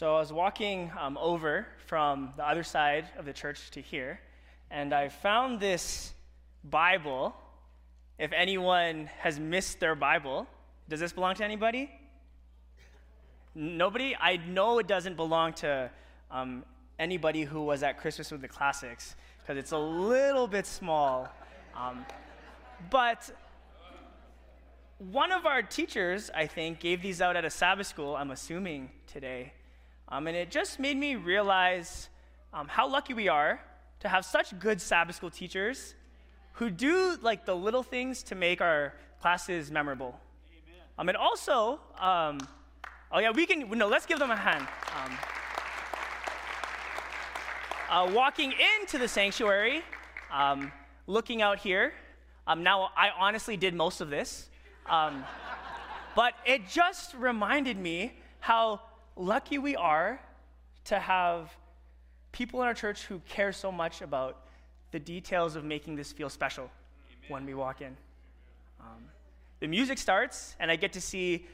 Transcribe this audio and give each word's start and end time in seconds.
So 0.00 0.16
I 0.16 0.18
was 0.18 0.32
walking 0.32 0.90
um, 0.98 1.18
over 1.20 1.66
from 1.84 2.30
the 2.34 2.48
other 2.48 2.62
side 2.62 3.04
of 3.18 3.26
the 3.26 3.34
church 3.34 3.70
to 3.72 3.82
here, 3.82 4.18
and 4.70 4.94
I 4.94 5.10
found 5.10 5.60
this 5.60 6.14
Bible. 6.64 7.34
If 8.18 8.32
anyone 8.32 9.10
has 9.18 9.38
missed 9.38 9.78
their 9.78 9.94
Bible, 9.94 10.46
does 10.88 11.00
this 11.00 11.12
belong 11.12 11.34
to 11.34 11.44
anybody? 11.44 11.90
Nobody? 13.54 14.16
I 14.18 14.38
know 14.38 14.78
it 14.78 14.86
doesn't 14.86 15.16
belong 15.16 15.52
to 15.56 15.90
um, 16.30 16.64
anybody 16.98 17.44
who 17.44 17.60
was 17.60 17.82
at 17.82 17.98
Christmas 17.98 18.30
with 18.30 18.40
the 18.40 18.48
Classics, 18.48 19.14
because 19.42 19.58
it's 19.58 19.72
a 19.72 19.78
little 19.78 20.48
bit 20.48 20.64
small. 20.64 21.28
Um, 21.76 22.06
but 22.88 23.30
one 24.96 25.30
of 25.30 25.44
our 25.44 25.60
teachers, 25.60 26.30
I 26.34 26.46
think, 26.46 26.80
gave 26.80 27.02
these 27.02 27.20
out 27.20 27.36
at 27.36 27.44
a 27.44 27.50
Sabbath 27.50 27.88
school, 27.88 28.16
I'm 28.16 28.30
assuming 28.30 28.88
today. 29.06 29.52
Um, 30.10 30.26
and 30.26 30.36
it 30.36 30.50
just 30.50 30.80
made 30.80 30.96
me 30.96 31.14
realize 31.14 32.08
um, 32.52 32.66
how 32.66 32.88
lucky 32.88 33.14
we 33.14 33.28
are 33.28 33.60
to 34.00 34.08
have 34.08 34.24
such 34.24 34.58
good 34.58 34.80
Sabbath 34.80 35.16
school 35.16 35.30
teachers 35.30 35.94
who 36.54 36.68
do 36.68 37.16
like 37.22 37.46
the 37.46 37.54
little 37.54 37.82
things 37.82 38.22
to 38.24 38.34
make 38.34 38.60
our 38.60 38.94
classes 39.20 39.70
memorable. 39.70 40.18
Amen. 40.50 40.82
Um, 40.98 41.08
and 41.08 41.16
also, 41.16 41.80
um, 41.98 42.40
oh 43.12 43.20
yeah, 43.20 43.30
we 43.30 43.46
can, 43.46 43.70
no, 43.78 43.86
let's 43.86 44.06
give 44.06 44.18
them 44.18 44.30
a 44.30 44.36
hand. 44.36 44.66
Um, 44.96 45.18
uh, 47.88 48.12
walking 48.12 48.52
into 48.80 48.98
the 48.98 49.08
sanctuary, 49.08 49.82
um, 50.32 50.72
looking 51.06 51.40
out 51.40 51.58
here, 51.58 51.92
um, 52.46 52.62
now 52.62 52.90
I 52.96 53.10
honestly 53.16 53.56
did 53.56 53.74
most 53.74 54.00
of 54.00 54.10
this, 54.10 54.48
um, 54.86 55.24
but 56.16 56.34
it 56.44 56.68
just 56.68 57.14
reminded 57.14 57.76
me 57.76 58.14
how 58.40 58.80
lucky 59.20 59.58
we 59.58 59.76
are 59.76 60.20
to 60.84 60.98
have 60.98 61.54
people 62.32 62.62
in 62.62 62.66
our 62.66 62.74
church 62.74 63.04
who 63.04 63.20
care 63.28 63.52
so 63.52 63.70
much 63.70 64.00
about 64.00 64.46
the 64.92 64.98
details 64.98 65.56
of 65.56 65.64
making 65.64 65.94
this 65.94 66.10
feel 66.10 66.30
special 66.30 66.64
Amen. 66.64 67.30
when 67.30 67.46
we 67.46 67.54
walk 67.54 67.80
in. 67.82 67.96
Um, 68.80 69.04
the 69.60 69.68
music 69.68 69.98
starts, 69.98 70.56
and 70.58 70.70
I 70.70 70.76
get 70.76 70.94
to 70.94 71.00
see, 71.00 71.46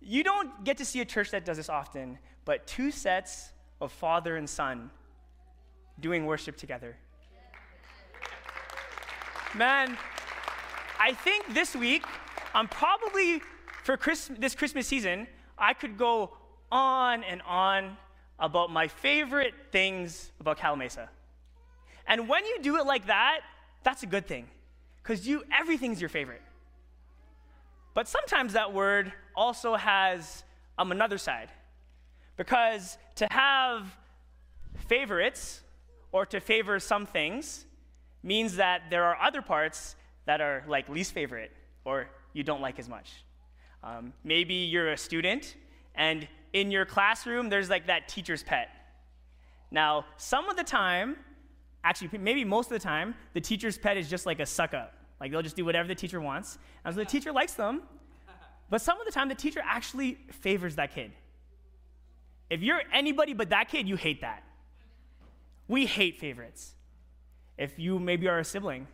you 0.00 0.22
don't 0.22 0.64
get 0.64 0.78
to 0.78 0.84
see 0.84 1.00
a 1.00 1.04
church 1.04 1.30
that 1.32 1.44
does 1.44 1.56
this 1.56 1.68
often, 1.68 2.18
but 2.44 2.66
two 2.66 2.90
sets 2.90 3.50
of 3.80 3.92
father 3.92 4.36
and 4.36 4.48
son 4.48 4.90
doing 5.98 6.26
worship 6.26 6.56
together. 6.56 6.96
Man, 9.54 9.98
I 10.98 11.12
think 11.12 11.52
this 11.52 11.74
week, 11.74 12.04
I'm 12.54 12.68
probably, 12.68 13.42
for 13.82 13.96
Christ- 13.96 14.40
this 14.40 14.54
Christmas 14.54 14.86
season, 14.86 15.26
I 15.58 15.74
could 15.74 15.98
go 15.98 16.36
on 16.70 17.24
and 17.24 17.42
on 17.42 17.96
about 18.38 18.70
my 18.70 18.88
favorite 18.88 19.54
things 19.70 20.30
about 20.40 20.58
Calimesa. 20.58 21.08
And 22.06 22.28
when 22.28 22.44
you 22.46 22.58
do 22.62 22.76
it 22.76 22.86
like 22.86 23.06
that, 23.06 23.40
that's 23.82 24.02
a 24.02 24.06
good 24.06 24.26
thing, 24.26 24.46
because 25.02 25.26
you 25.26 25.44
everything's 25.56 26.00
your 26.00 26.08
favorite. 26.08 26.42
But 27.94 28.08
sometimes 28.08 28.52
that 28.54 28.72
word 28.72 29.12
also 29.34 29.74
has 29.74 30.44
um, 30.78 30.92
another 30.92 31.18
side, 31.18 31.50
because 32.36 32.98
to 33.16 33.26
have 33.30 33.86
favorites 34.88 35.60
or 36.12 36.26
to 36.26 36.40
favor 36.40 36.78
some 36.80 37.06
things 37.06 37.66
means 38.22 38.56
that 38.56 38.82
there 38.90 39.04
are 39.04 39.16
other 39.20 39.42
parts 39.42 39.96
that 40.26 40.40
are 40.40 40.64
like 40.68 40.88
least 40.88 41.12
favorite 41.12 41.52
or 41.84 42.08
you 42.32 42.42
don't 42.42 42.60
like 42.60 42.78
as 42.78 42.88
much. 42.88 43.10
Um, 43.82 44.12
maybe 44.24 44.54
you're 44.54 44.92
a 44.92 44.96
student 44.96 45.56
and 45.94 46.28
in 46.52 46.70
your 46.70 46.84
classroom, 46.84 47.48
there's 47.48 47.70
like 47.70 47.86
that 47.86 48.08
teacher's 48.08 48.42
pet. 48.42 48.68
Now, 49.70 50.06
some 50.16 50.48
of 50.48 50.56
the 50.56 50.64
time, 50.64 51.16
actually, 51.84 52.18
maybe 52.18 52.44
most 52.44 52.66
of 52.66 52.72
the 52.72 52.78
time, 52.82 53.14
the 53.34 53.40
teacher's 53.40 53.78
pet 53.78 53.96
is 53.96 54.08
just 54.08 54.26
like 54.26 54.40
a 54.40 54.46
suck 54.46 54.74
up. 54.74 54.94
Like 55.20 55.30
they'll 55.30 55.42
just 55.42 55.56
do 55.56 55.64
whatever 55.64 55.86
the 55.86 55.94
teacher 55.94 56.20
wants. 56.20 56.58
And 56.84 56.94
so 56.94 57.00
the 57.00 57.06
teacher 57.06 57.30
likes 57.30 57.54
them, 57.54 57.82
but 58.70 58.80
some 58.80 59.00
of 59.00 59.04
the 59.04 59.12
time, 59.12 59.28
the 59.28 59.34
teacher 59.34 59.60
actually 59.64 60.18
favors 60.30 60.76
that 60.76 60.94
kid. 60.94 61.10
If 62.48 62.62
you're 62.62 62.82
anybody 62.92 63.34
but 63.34 63.50
that 63.50 63.68
kid, 63.68 63.88
you 63.88 63.96
hate 63.96 64.20
that. 64.22 64.44
We 65.68 65.86
hate 65.86 66.18
favorites. 66.18 66.74
If 67.58 67.78
you 67.78 67.98
maybe 67.98 68.28
are 68.28 68.38
a 68.38 68.44
sibling 68.44 68.86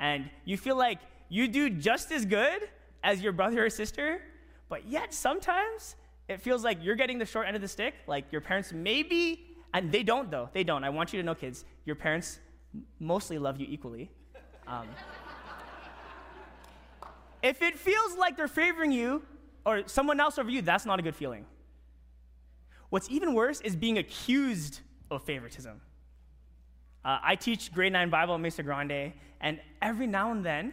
and 0.00 0.30
you 0.44 0.56
feel 0.56 0.76
like 0.76 0.98
you 1.28 1.46
do 1.48 1.68
just 1.68 2.10
as 2.10 2.24
good 2.24 2.68
as 3.02 3.20
your 3.20 3.32
brother 3.32 3.64
or 3.64 3.70
sister, 3.70 4.22
but 4.68 4.88
yet 4.88 5.12
sometimes 5.12 5.96
it 6.28 6.40
feels 6.40 6.64
like 6.64 6.78
you're 6.82 6.96
getting 6.96 7.18
the 7.18 7.26
short 7.26 7.46
end 7.46 7.56
of 7.56 7.62
the 7.62 7.68
stick. 7.68 7.94
Like 8.06 8.30
your 8.32 8.40
parents 8.40 8.72
maybe, 8.72 9.56
and 9.72 9.92
they 9.92 10.02
don't 10.02 10.30
though. 10.30 10.48
They 10.52 10.64
don't. 10.64 10.84
I 10.84 10.90
want 10.90 11.12
you 11.12 11.20
to 11.20 11.26
know, 11.26 11.34
kids, 11.34 11.64
your 11.84 11.96
parents 11.96 12.38
mostly 12.98 13.38
love 13.38 13.60
you 13.60 13.66
equally. 13.68 14.10
Um, 14.66 14.88
if 17.42 17.62
it 17.62 17.78
feels 17.78 18.16
like 18.16 18.36
they're 18.36 18.48
favoring 18.48 18.92
you 18.92 19.22
or 19.66 19.82
someone 19.86 20.20
else 20.20 20.38
over 20.38 20.50
you, 20.50 20.62
that's 20.62 20.86
not 20.86 20.98
a 20.98 21.02
good 21.02 21.14
feeling. 21.14 21.46
What's 22.90 23.10
even 23.10 23.34
worse 23.34 23.60
is 23.60 23.76
being 23.76 23.98
accused 23.98 24.80
of 25.10 25.22
favoritism. 25.24 25.80
Uh, 27.04 27.18
I 27.22 27.36
teach 27.36 27.72
grade 27.72 27.92
9 27.92 28.08
Bible 28.08 28.34
at 28.34 28.40
Mesa 28.40 28.62
Grande, 28.62 29.12
and 29.40 29.60
every 29.82 30.06
now 30.06 30.30
and 30.30 30.44
then, 30.44 30.72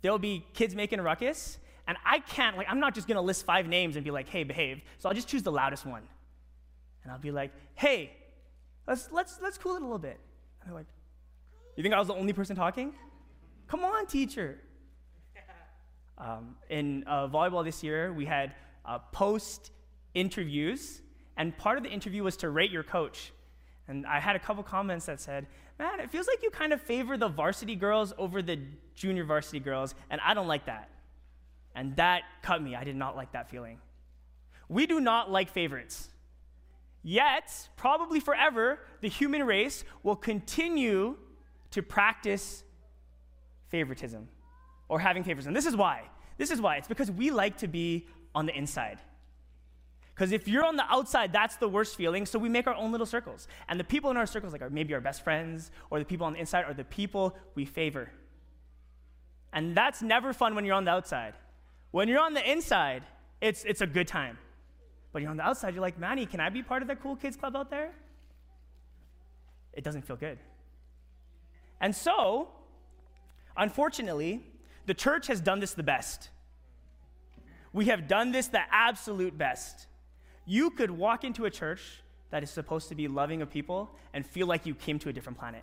there'll 0.00 0.18
be 0.18 0.46
kids 0.54 0.74
making 0.74 0.98
a 0.98 1.02
ruckus, 1.02 1.58
and 1.88 1.96
I 2.04 2.20
can't, 2.20 2.56
like, 2.56 2.68
I'm 2.70 2.78
not 2.78 2.94
just 2.94 3.08
gonna 3.08 3.22
list 3.22 3.46
five 3.46 3.66
names 3.66 3.96
and 3.96 4.04
be 4.04 4.10
like, 4.10 4.28
hey, 4.28 4.44
behave. 4.44 4.82
So 4.98 5.08
I'll 5.08 5.14
just 5.14 5.26
choose 5.26 5.42
the 5.42 5.50
loudest 5.50 5.86
one. 5.86 6.02
And 7.02 7.10
I'll 7.10 7.18
be 7.18 7.30
like, 7.30 7.50
hey, 7.74 8.12
let's, 8.86 9.08
let's, 9.10 9.40
let's 9.42 9.56
cool 9.56 9.74
it 9.74 9.80
a 9.80 9.84
little 9.84 9.98
bit. 9.98 10.20
And 10.60 10.68
they're 10.68 10.76
like, 10.76 10.86
you 11.76 11.82
think 11.82 11.94
I 11.94 11.98
was 11.98 12.08
the 12.08 12.14
only 12.14 12.34
person 12.34 12.54
talking? 12.54 12.92
Come 13.66 13.84
on, 13.84 14.06
teacher. 14.06 14.60
Um, 16.20 16.56
in 16.68 17.04
uh, 17.06 17.28
volleyball 17.28 17.64
this 17.64 17.84
year, 17.84 18.12
we 18.12 18.24
had 18.24 18.52
uh, 18.84 18.98
post 19.12 19.70
interviews, 20.14 21.00
and 21.36 21.56
part 21.56 21.78
of 21.78 21.84
the 21.84 21.90
interview 21.90 22.24
was 22.24 22.36
to 22.38 22.50
rate 22.50 22.72
your 22.72 22.82
coach. 22.82 23.32
And 23.86 24.04
I 24.04 24.18
had 24.18 24.34
a 24.34 24.40
couple 24.40 24.64
comments 24.64 25.06
that 25.06 25.20
said, 25.20 25.46
man, 25.78 26.00
it 26.00 26.10
feels 26.10 26.26
like 26.26 26.42
you 26.42 26.50
kind 26.50 26.72
of 26.72 26.82
favor 26.82 27.16
the 27.16 27.28
varsity 27.28 27.76
girls 27.76 28.12
over 28.18 28.42
the 28.42 28.58
junior 28.96 29.22
varsity 29.22 29.60
girls, 29.60 29.94
and 30.10 30.20
I 30.24 30.34
don't 30.34 30.48
like 30.48 30.66
that. 30.66 30.90
And 31.78 31.94
that 31.94 32.22
cut 32.42 32.60
me. 32.60 32.74
I 32.74 32.82
did 32.82 32.96
not 32.96 33.14
like 33.14 33.30
that 33.32 33.48
feeling. 33.48 33.78
We 34.68 34.84
do 34.88 34.98
not 34.98 35.30
like 35.30 35.48
favorites. 35.48 36.08
Yet, 37.04 37.68
probably 37.76 38.18
forever, 38.18 38.80
the 39.00 39.08
human 39.08 39.44
race 39.44 39.84
will 40.02 40.16
continue 40.16 41.16
to 41.70 41.80
practice 41.80 42.64
favoritism 43.68 44.26
or 44.88 44.98
having 44.98 45.22
favoritism. 45.22 45.54
This 45.54 45.66
is 45.66 45.76
why. 45.76 46.02
This 46.36 46.50
is 46.50 46.60
why. 46.60 46.78
It's 46.78 46.88
because 46.88 47.12
we 47.12 47.30
like 47.30 47.58
to 47.58 47.68
be 47.68 48.08
on 48.34 48.46
the 48.46 48.58
inside. 48.58 48.98
Because 50.16 50.32
if 50.32 50.48
you're 50.48 50.66
on 50.66 50.74
the 50.74 50.84
outside, 50.90 51.32
that's 51.32 51.58
the 51.58 51.68
worst 51.68 51.94
feeling. 51.94 52.26
So 52.26 52.40
we 52.40 52.48
make 52.48 52.66
our 52.66 52.74
own 52.74 52.90
little 52.90 53.06
circles. 53.06 53.46
And 53.68 53.78
the 53.78 53.84
people 53.84 54.10
in 54.10 54.16
our 54.16 54.26
circles, 54.26 54.52
like, 54.52 54.62
are 54.62 54.70
maybe 54.70 54.94
our 54.94 55.00
best 55.00 55.22
friends, 55.22 55.70
or 55.90 56.00
the 56.00 56.04
people 56.04 56.26
on 56.26 56.32
the 56.32 56.40
inside, 56.40 56.64
are 56.64 56.74
the 56.74 56.82
people 56.82 57.36
we 57.54 57.64
favor. 57.64 58.10
And 59.52 59.76
that's 59.76 60.02
never 60.02 60.32
fun 60.32 60.56
when 60.56 60.64
you're 60.64 60.74
on 60.74 60.84
the 60.84 60.90
outside. 60.90 61.34
When 61.90 62.08
you're 62.08 62.20
on 62.20 62.34
the 62.34 62.50
inside, 62.50 63.02
it's, 63.40 63.64
it's 63.64 63.80
a 63.80 63.86
good 63.86 64.08
time. 64.08 64.38
But 65.12 65.22
you're 65.22 65.30
on 65.30 65.36
the 65.36 65.44
outside, 65.44 65.74
you're 65.74 65.82
like, 65.82 65.98
Manny, 65.98 66.26
can 66.26 66.40
I 66.40 66.50
be 66.50 66.62
part 66.62 66.82
of 66.82 66.88
that 66.88 67.02
cool 67.02 67.16
kids 67.16 67.36
club 67.36 67.56
out 67.56 67.70
there? 67.70 67.92
It 69.72 69.84
doesn't 69.84 70.02
feel 70.02 70.16
good. 70.16 70.38
And 71.80 71.94
so, 71.94 72.48
unfortunately, 73.56 74.44
the 74.86 74.94
church 74.94 75.28
has 75.28 75.40
done 75.40 75.60
this 75.60 75.74
the 75.74 75.82
best. 75.82 76.30
We 77.72 77.86
have 77.86 78.08
done 78.08 78.32
this 78.32 78.48
the 78.48 78.60
absolute 78.70 79.38
best. 79.38 79.86
You 80.46 80.70
could 80.70 80.90
walk 80.90 81.24
into 81.24 81.44
a 81.44 81.50
church 81.50 82.02
that 82.30 82.42
is 82.42 82.50
supposed 82.50 82.88
to 82.88 82.94
be 82.94 83.08
loving 83.08 83.40
of 83.42 83.50
people 83.50 83.90
and 84.12 84.26
feel 84.26 84.46
like 84.46 84.66
you 84.66 84.74
came 84.74 84.98
to 85.00 85.08
a 85.08 85.12
different 85.12 85.38
planet. 85.38 85.62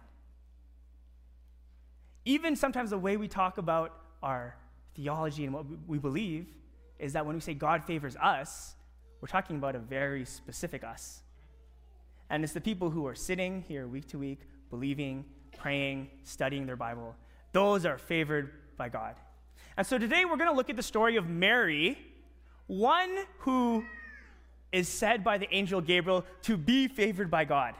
Even 2.24 2.56
sometimes 2.56 2.89
the 2.89 2.98
way 2.98 3.18
we 3.18 3.28
talk 3.28 3.57
about 3.57 3.95
our 4.24 4.56
theology 4.95 5.45
and 5.45 5.53
what 5.53 5.65
we 5.88 5.97
believe 5.97 6.47
is 7.00 7.13
that 7.13 7.25
when 7.25 7.36
we 7.36 7.42
say 7.42 7.53
God 7.53 7.83
favors 7.83 8.15
us, 8.15 8.75
we're 9.21 9.27
talking 9.27 9.57
about 9.57 9.75
a 9.75 9.80
very 9.80 10.25
specific 10.25 10.83
us. 10.83 11.21
And 12.30 12.44
it's 12.44 12.53
the 12.53 12.62
people 12.62 12.89
who 12.89 13.06
are 13.06 13.15
sitting 13.15 13.63
here 13.68 13.88
week 13.88 14.07
to 14.09 14.19
week, 14.19 14.42
believing, 14.69 15.25
praying, 15.57 16.09
studying 16.24 16.65
their 16.65 16.75
Bible. 16.75 17.15
Those 17.51 17.86
are 17.86 17.97
favored 17.97 18.51
by 18.77 18.89
God. 18.89 19.15
And 19.77 19.86
so 19.86 19.97
today 19.97 20.25
we're 20.25 20.38
going 20.38 20.50
to 20.50 20.56
look 20.56 20.69
at 20.69 20.75
the 20.75 20.83
story 20.83 21.18
of 21.18 21.27
Mary, 21.27 21.97
one 22.68 23.18
who 23.39 23.83
is 24.71 24.88
said 24.88 25.24
by 25.24 25.38
the 25.38 25.53
angel 25.53 25.81
Gabriel 25.81 26.25
to 26.44 26.57
be 26.57 26.88
favored 26.88 27.30
by 27.30 27.45
God. 27.45 27.75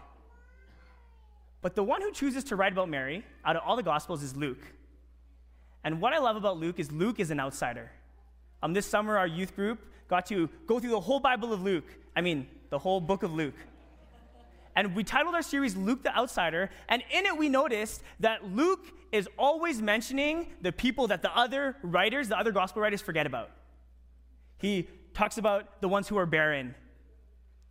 But 1.62 1.75
the 1.75 1.83
one 1.83 2.01
who 2.01 2.12
chooses 2.12 2.44
to 2.45 2.56
write 2.56 2.73
about 2.73 2.89
Mary 2.89 3.25
out 3.44 3.56
of 3.56 3.63
all 3.65 3.75
the 3.75 3.83
Gospels 3.83 4.21
is 4.21 4.35
Luke. 4.35 4.62
And 5.85 6.01
what 6.01 6.11
I 6.11 6.17
love 6.17 6.35
about 6.35 6.57
Luke 6.57 6.79
is 6.79 6.91
Luke 6.91 7.21
is 7.21 7.31
an 7.31 7.39
outsider. 7.39 7.89
Um, 8.61 8.73
this 8.73 8.85
summer, 8.85 9.17
our 9.17 9.27
youth 9.27 9.55
group 9.55 9.79
got 10.09 10.25
to 10.25 10.49
go 10.67 10.81
through 10.81 10.91
the 10.91 10.99
whole 10.99 11.21
Bible 11.21 11.53
of 11.53 11.61
Luke. 11.61 11.85
I 12.13 12.19
mean, 12.19 12.47
the 12.69 12.75
the 12.75 12.79
whole 12.79 12.99
book 12.99 13.23
of 13.23 13.33
Luke. 13.33 13.55
And 14.75 14.93
we 14.93 15.05
titled 15.05 15.33
our 15.33 15.41
series 15.41 15.77
Luke 15.77 16.03
the 16.03 16.13
Outsider, 16.13 16.69
and 16.89 17.01
in 17.09 17.25
it 17.25 17.37
we 17.37 17.47
noticed 17.47 18.03
that 18.19 18.43
Luke 18.43 18.91
is 19.13 19.29
always 19.37 19.81
mentioning 19.81 20.47
the 20.61 20.73
people 20.73 21.07
that 21.07 21.21
the 21.21 21.33
other 21.33 21.77
writers, 21.81 22.27
the 22.27 22.38
other 22.38 22.51
gospel 22.51 22.81
writers, 22.81 23.01
forget 23.01 23.25
about. 23.25 23.49
He 24.57 24.89
talks 25.13 25.38
about 25.38 25.79
the 25.79 25.88
ones 25.88 26.09
who 26.09 26.17
are 26.17 26.25
barren, 26.25 26.75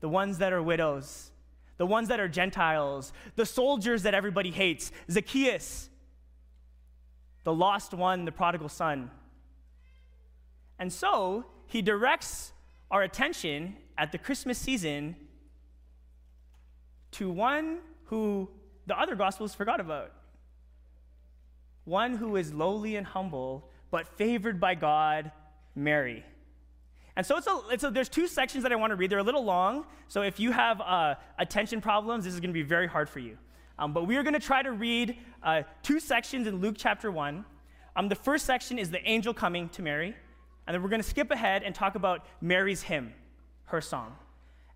the 0.00 0.08
ones 0.08 0.38
that 0.38 0.54
are 0.54 0.62
widows, 0.62 1.30
the 1.76 1.84
ones 1.84 2.08
that 2.08 2.18
are 2.18 2.28
Gentiles, 2.28 3.12
the 3.36 3.44
soldiers 3.44 4.04
that 4.04 4.14
everybody 4.14 4.50
hates, 4.50 4.90
Zacchaeus, 5.10 5.90
the 7.44 7.52
lost 7.52 7.94
one, 7.94 8.24
the 8.24 8.32
prodigal 8.32 8.68
son. 8.68 9.10
And 10.78 10.92
so 10.92 11.44
he 11.66 11.82
directs 11.82 12.52
our 12.90 13.02
attention 13.02 13.76
at 13.96 14.12
the 14.12 14.18
Christmas 14.18 14.58
season 14.58 15.16
to 17.12 17.30
one 17.30 17.78
who 18.06 18.48
the 18.86 18.98
other 18.98 19.14
Gospels 19.14 19.54
forgot 19.54 19.80
about. 19.80 20.12
One 21.84 22.16
who 22.16 22.36
is 22.36 22.52
lowly 22.52 22.96
and 22.96 23.06
humble, 23.06 23.68
but 23.90 24.08
favored 24.08 24.58
by 24.58 24.74
God, 24.74 25.30
Mary. 25.74 26.24
And 27.16 27.24
so 27.24 27.36
it's 27.36 27.46
a, 27.46 27.60
it's 27.70 27.84
a, 27.84 27.90
there's 27.90 28.08
two 28.08 28.26
sections 28.26 28.64
that 28.64 28.72
I 28.72 28.76
want 28.76 28.90
to 28.90 28.96
read. 28.96 29.10
They're 29.10 29.18
a 29.18 29.22
little 29.24 29.44
long, 29.44 29.86
so 30.08 30.22
if 30.22 30.40
you 30.40 30.50
have 30.50 30.80
uh, 30.80 31.14
attention 31.38 31.80
problems, 31.80 32.24
this 32.24 32.34
is 32.34 32.40
going 32.40 32.50
to 32.50 32.54
be 32.54 32.62
very 32.62 32.88
hard 32.88 33.08
for 33.08 33.20
you. 33.20 33.38
Um, 33.78 33.92
but 33.92 34.06
we 34.06 34.16
are 34.16 34.22
going 34.22 34.34
to 34.34 34.40
try 34.40 34.62
to 34.62 34.72
read 34.72 35.18
uh, 35.42 35.62
two 35.82 35.98
sections 35.98 36.46
in 36.46 36.60
Luke 36.60 36.76
chapter 36.78 37.10
1. 37.10 37.44
Um, 37.96 38.08
the 38.08 38.14
first 38.14 38.46
section 38.46 38.78
is 38.78 38.90
the 38.90 39.06
angel 39.08 39.34
coming 39.34 39.68
to 39.70 39.82
Mary, 39.82 40.14
and 40.66 40.74
then 40.74 40.82
we're 40.82 40.88
going 40.88 41.02
to 41.02 41.08
skip 41.08 41.30
ahead 41.30 41.62
and 41.62 41.74
talk 41.74 41.94
about 41.94 42.24
Mary's 42.40 42.82
hymn, 42.82 43.12
her 43.64 43.80
song. 43.80 44.14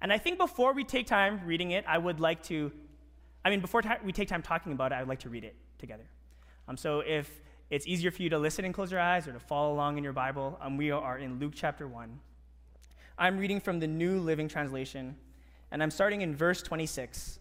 And 0.01 0.13
I 0.13 0.19
think 0.19 0.39
before 0.39 0.73
we 0.75 0.85
take 0.85 1.07
time 1.07 1.41
reading 1.45 1.73
it, 1.73 1.85
I 1.87 1.99
would 1.99 2.21
like 2.21 2.43
to, 2.45 2.73
I 3.45 3.51
mean, 3.51 3.61
before 3.61 3.83
we 4.05 4.13
take 4.13 4.29
time 4.29 4.43
talking 4.43 4.73
about 4.73 4.93
it, 4.93 4.97
I 4.97 5.01
would 5.01 5.09
like 5.09 5.21
to 5.21 5.29
read 5.29 5.45
it 5.45 5.55
together. 5.79 6.05
Um, 6.69 6.77
so 6.77 7.01
if 7.01 7.41
it's 7.71 7.87
easier 7.87 8.11
for 8.11 8.23
you 8.23 8.31
to 8.31 8.39
listen 8.39 8.65
and 8.65 8.75
close 8.75 8.91
your 8.91 9.01
eyes 9.01 9.27
or 9.27 9.33
to 9.33 9.41
follow 9.41 9.73
along 9.73 9.99
in 9.99 10.05
your 10.05 10.13
Bible, 10.13 10.59
um, 10.61 10.77
we 10.77 10.91
are 10.91 11.19
in 11.19 11.39
Luke 11.39 11.53
chapter 11.55 11.87
1. 11.87 12.19
I'm 13.17 13.39
reading 13.39 13.61
from 13.61 13.81
the 13.81 13.87
New 13.87 14.21
Living 14.21 14.49
Translation, 14.49 15.17
and 15.71 15.83
I'm 15.83 15.91
starting 15.91 16.23
in 16.23 16.37
verse 16.37 16.63
26. 16.63 17.41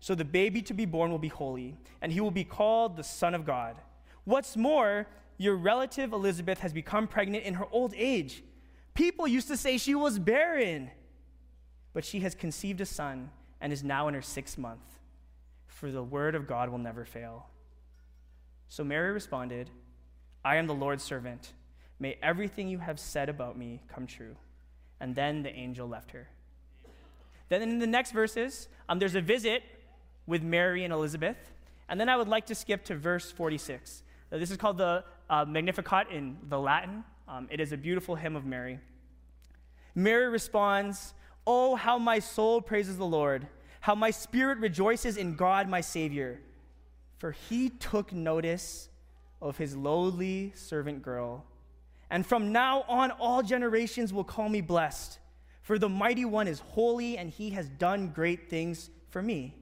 So 0.00 0.14
the 0.14 0.24
baby 0.24 0.62
to 0.62 0.74
be 0.74 0.86
born 0.86 1.10
will 1.10 1.18
be 1.18 1.28
holy, 1.28 1.76
and 2.00 2.10
he 2.10 2.20
will 2.20 2.30
be 2.30 2.44
called 2.44 2.96
the 2.96 3.04
Son 3.04 3.34
of 3.34 3.44
God. 3.44 3.76
What's 4.24 4.56
more, 4.56 5.06
your 5.36 5.56
relative 5.56 6.12
Elizabeth 6.12 6.60
has 6.60 6.72
become 6.72 7.06
pregnant 7.06 7.44
in 7.44 7.54
her 7.54 7.66
old 7.70 7.94
age. 7.96 8.42
People 8.94 9.28
used 9.28 9.48
to 9.48 9.56
say 9.56 9.78
she 9.78 9.94
was 9.94 10.18
barren, 10.18 10.90
but 11.92 12.04
she 12.04 12.20
has 12.20 12.34
conceived 12.34 12.80
a 12.80 12.86
son 12.86 13.30
and 13.60 13.72
is 13.72 13.82
now 13.82 14.08
in 14.08 14.14
her 14.14 14.22
sixth 14.22 14.58
month. 14.58 14.80
For 15.66 15.90
the 15.90 16.02
word 16.02 16.34
of 16.34 16.46
God 16.46 16.68
will 16.68 16.78
never 16.78 17.04
fail. 17.04 17.46
So 18.68 18.84
Mary 18.84 19.12
responded, 19.12 19.70
I 20.44 20.56
am 20.56 20.66
the 20.66 20.74
Lord's 20.74 21.02
servant. 21.02 21.52
May 21.98 22.18
everything 22.22 22.68
you 22.68 22.78
have 22.78 22.98
said 22.98 23.28
about 23.28 23.58
me 23.58 23.82
come 23.92 24.06
true. 24.06 24.36
And 25.00 25.14
then 25.14 25.42
the 25.42 25.54
angel 25.54 25.88
left 25.88 26.10
her. 26.12 26.28
Then 27.48 27.62
in 27.62 27.78
the 27.78 27.86
next 27.86 28.12
verses, 28.12 28.68
um, 28.88 28.98
there's 28.98 29.14
a 29.14 29.20
visit 29.20 29.62
with 30.30 30.42
Mary 30.44 30.84
and 30.84 30.92
Elizabeth. 30.92 31.36
And 31.88 32.00
then 32.00 32.08
I 32.08 32.16
would 32.16 32.28
like 32.28 32.46
to 32.46 32.54
skip 32.54 32.84
to 32.84 32.94
verse 32.94 33.32
46. 33.32 34.04
This 34.30 34.52
is 34.52 34.56
called 34.56 34.78
the 34.78 35.04
uh, 35.28 35.44
Magnificat 35.44 36.06
in 36.12 36.38
the 36.48 36.58
Latin. 36.58 37.02
Um, 37.28 37.48
it 37.50 37.58
is 37.58 37.72
a 37.72 37.76
beautiful 37.76 38.14
hymn 38.14 38.36
of 38.36 38.46
Mary. 38.46 38.78
Mary 39.94 40.28
responds, 40.28 41.14
Oh, 41.48 41.74
how 41.74 41.98
my 41.98 42.20
soul 42.20 42.62
praises 42.62 42.96
the 42.96 43.04
Lord, 43.04 43.48
how 43.80 43.96
my 43.96 44.12
spirit 44.12 44.58
rejoices 44.58 45.16
in 45.16 45.34
God 45.34 45.68
my 45.68 45.80
Savior. 45.80 46.40
For 47.18 47.32
he 47.32 47.68
took 47.68 48.12
notice 48.12 48.88
of 49.42 49.58
his 49.58 49.76
lowly 49.76 50.52
servant 50.54 51.02
girl. 51.02 51.44
And 52.08 52.24
from 52.24 52.52
now 52.52 52.84
on, 52.88 53.10
all 53.10 53.42
generations 53.42 54.12
will 54.12 54.24
call 54.24 54.48
me 54.48 54.60
blessed. 54.60 55.18
For 55.62 55.76
the 55.76 55.88
mighty 55.88 56.24
one 56.24 56.46
is 56.46 56.60
holy, 56.60 57.18
and 57.18 57.30
he 57.30 57.50
has 57.50 57.68
done 57.68 58.08
great 58.08 58.48
things 58.48 58.90
for 59.08 59.22
me. 59.22 59.59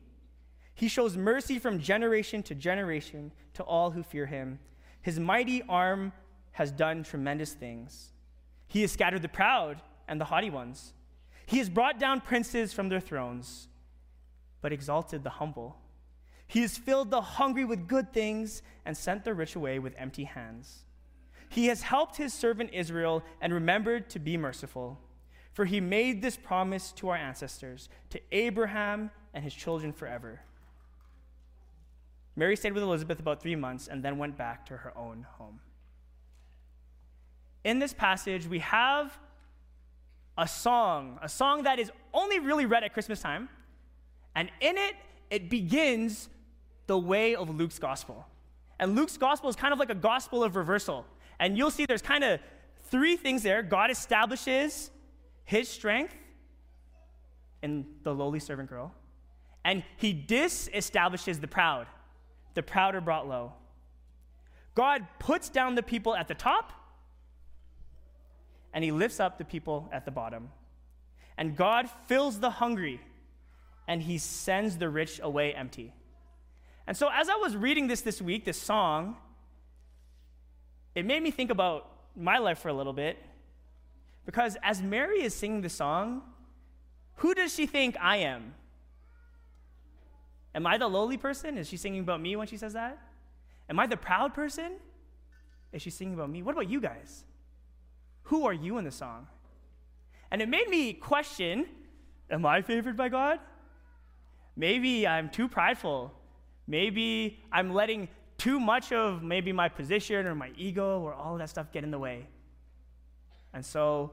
He 0.78 0.86
shows 0.86 1.16
mercy 1.16 1.58
from 1.58 1.80
generation 1.80 2.40
to 2.44 2.54
generation 2.54 3.32
to 3.54 3.64
all 3.64 3.90
who 3.90 4.04
fear 4.04 4.26
him. 4.26 4.60
His 5.02 5.18
mighty 5.18 5.60
arm 5.68 6.12
has 6.52 6.70
done 6.70 7.02
tremendous 7.02 7.52
things. 7.52 8.12
He 8.68 8.82
has 8.82 8.92
scattered 8.92 9.22
the 9.22 9.28
proud 9.28 9.82
and 10.06 10.20
the 10.20 10.26
haughty 10.26 10.50
ones. 10.50 10.92
He 11.46 11.58
has 11.58 11.68
brought 11.68 11.98
down 11.98 12.20
princes 12.20 12.72
from 12.72 12.90
their 12.90 13.00
thrones, 13.00 13.66
but 14.60 14.72
exalted 14.72 15.24
the 15.24 15.30
humble. 15.30 15.76
He 16.46 16.60
has 16.60 16.78
filled 16.78 17.10
the 17.10 17.22
hungry 17.22 17.64
with 17.64 17.88
good 17.88 18.12
things 18.12 18.62
and 18.86 18.96
sent 18.96 19.24
the 19.24 19.34
rich 19.34 19.56
away 19.56 19.80
with 19.80 19.96
empty 19.98 20.24
hands. 20.24 20.84
He 21.48 21.66
has 21.66 21.82
helped 21.82 22.18
his 22.18 22.32
servant 22.32 22.70
Israel 22.72 23.24
and 23.40 23.52
remembered 23.52 24.08
to 24.10 24.20
be 24.20 24.36
merciful. 24.36 25.00
For 25.54 25.64
he 25.64 25.80
made 25.80 26.22
this 26.22 26.36
promise 26.36 26.92
to 26.92 27.08
our 27.08 27.16
ancestors, 27.16 27.88
to 28.10 28.20
Abraham 28.30 29.10
and 29.34 29.42
his 29.42 29.54
children 29.54 29.92
forever. 29.92 30.42
Mary 32.38 32.54
stayed 32.54 32.72
with 32.72 32.84
Elizabeth 32.84 33.18
about 33.18 33.42
three 33.42 33.56
months 33.56 33.88
and 33.88 34.00
then 34.00 34.16
went 34.16 34.38
back 34.38 34.64
to 34.64 34.76
her 34.76 34.96
own 34.96 35.26
home. 35.38 35.58
In 37.64 37.80
this 37.80 37.92
passage, 37.92 38.46
we 38.46 38.60
have 38.60 39.18
a 40.38 40.46
song, 40.46 41.18
a 41.20 41.28
song 41.28 41.64
that 41.64 41.80
is 41.80 41.90
only 42.14 42.38
really 42.38 42.64
read 42.64 42.84
at 42.84 42.92
Christmas 42.92 43.20
time. 43.20 43.48
And 44.36 44.52
in 44.60 44.78
it, 44.78 44.94
it 45.30 45.50
begins 45.50 46.28
the 46.86 46.96
way 46.96 47.34
of 47.34 47.50
Luke's 47.50 47.80
gospel. 47.80 48.24
And 48.78 48.94
Luke's 48.94 49.16
gospel 49.16 49.50
is 49.50 49.56
kind 49.56 49.72
of 49.72 49.80
like 49.80 49.90
a 49.90 49.96
gospel 49.96 50.44
of 50.44 50.54
reversal. 50.54 51.04
And 51.40 51.58
you'll 51.58 51.72
see 51.72 51.86
there's 51.86 52.02
kind 52.02 52.22
of 52.22 52.38
three 52.84 53.16
things 53.16 53.42
there 53.42 53.64
God 53.64 53.90
establishes 53.90 54.92
his 55.44 55.68
strength 55.68 56.14
in 57.64 57.84
the 58.04 58.14
lowly 58.14 58.38
servant 58.38 58.70
girl, 58.70 58.94
and 59.64 59.82
he 59.96 60.12
disestablishes 60.12 61.40
the 61.40 61.48
proud. 61.48 61.88
The 62.58 62.64
proud 62.64 62.96
are 62.96 63.00
brought 63.00 63.28
low. 63.28 63.52
God 64.74 65.06
puts 65.20 65.48
down 65.48 65.76
the 65.76 65.82
people 65.82 66.16
at 66.16 66.26
the 66.26 66.34
top, 66.34 66.72
and 68.74 68.82
he 68.82 68.90
lifts 68.90 69.20
up 69.20 69.38
the 69.38 69.44
people 69.44 69.88
at 69.92 70.04
the 70.04 70.10
bottom. 70.10 70.50
And 71.36 71.56
God 71.56 71.88
fills 72.08 72.40
the 72.40 72.50
hungry, 72.50 73.00
and 73.86 74.02
he 74.02 74.18
sends 74.18 74.76
the 74.76 74.88
rich 74.88 75.20
away 75.22 75.54
empty. 75.54 75.92
And 76.84 76.96
so, 76.96 77.08
as 77.14 77.28
I 77.28 77.36
was 77.36 77.56
reading 77.56 77.86
this 77.86 78.00
this 78.00 78.20
week, 78.20 78.44
this 78.44 78.60
song, 78.60 79.16
it 80.96 81.06
made 81.06 81.22
me 81.22 81.30
think 81.30 81.52
about 81.52 81.88
my 82.16 82.38
life 82.38 82.58
for 82.58 82.70
a 82.70 82.74
little 82.74 82.92
bit. 82.92 83.24
Because 84.26 84.56
as 84.64 84.82
Mary 84.82 85.22
is 85.22 85.32
singing 85.32 85.60
the 85.60 85.68
song, 85.68 86.22
who 87.18 87.34
does 87.34 87.54
she 87.54 87.66
think 87.66 87.96
I 88.00 88.16
am? 88.16 88.54
Am 90.54 90.66
I 90.66 90.78
the 90.78 90.88
lowly 90.88 91.16
person? 91.16 91.58
Is 91.58 91.68
she 91.68 91.76
singing 91.76 92.00
about 92.00 92.20
me 92.20 92.36
when 92.36 92.46
she 92.46 92.56
says 92.56 92.72
that? 92.72 92.98
Am 93.68 93.78
I 93.78 93.86
the 93.86 93.96
proud 93.96 94.34
person? 94.34 94.72
Is 95.72 95.82
she 95.82 95.90
singing 95.90 96.14
about 96.14 96.30
me? 96.30 96.42
What 96.42 96.52
about 96.52 96.68
you 96.68 96.80
guys? 96.80 97.24
Who 98.24 98.46
are 98.46 98.52
you 98.52 98.78
in 98.78 98.84
the 98.84 98.90
song? 98.90 99.26
And 100.30 100.42
it 100.42 100.48
made 100.48 100.68
me 100.68 100.92
question 100.92 101.66
Am 102.30 102.44
I 102.44 102.60
favored 102.60 102.96
by 102.96 103.08
God? 103.08 103.40
maybe 104.58 105.06
I'm 105.06 105.30
too 105.30 105.48
prideful. 105.48 106.12
Maybe 106.66 107.38
I'm 107.50 107.72
letting 107.72 108.08
too 108.36 108.60
much 108.60 108.92
of 108.92 109.22
maybe 109.22 109.52
my 109.52 109.68
position 109.68 110.26
or 110.26 110.34
my 110.34 110.50
ego 110.56 111.00
or 111.00 111.14
all 111.14 111.32
of 111.32 111.38
that 111.38 111.48
stuff 111.48 111.72
get 111.72 111.84
in 111.84 111.90
the 111.90 111.98
way. 111.98 112.26
And 113.54 113.64
so 113.64 114.12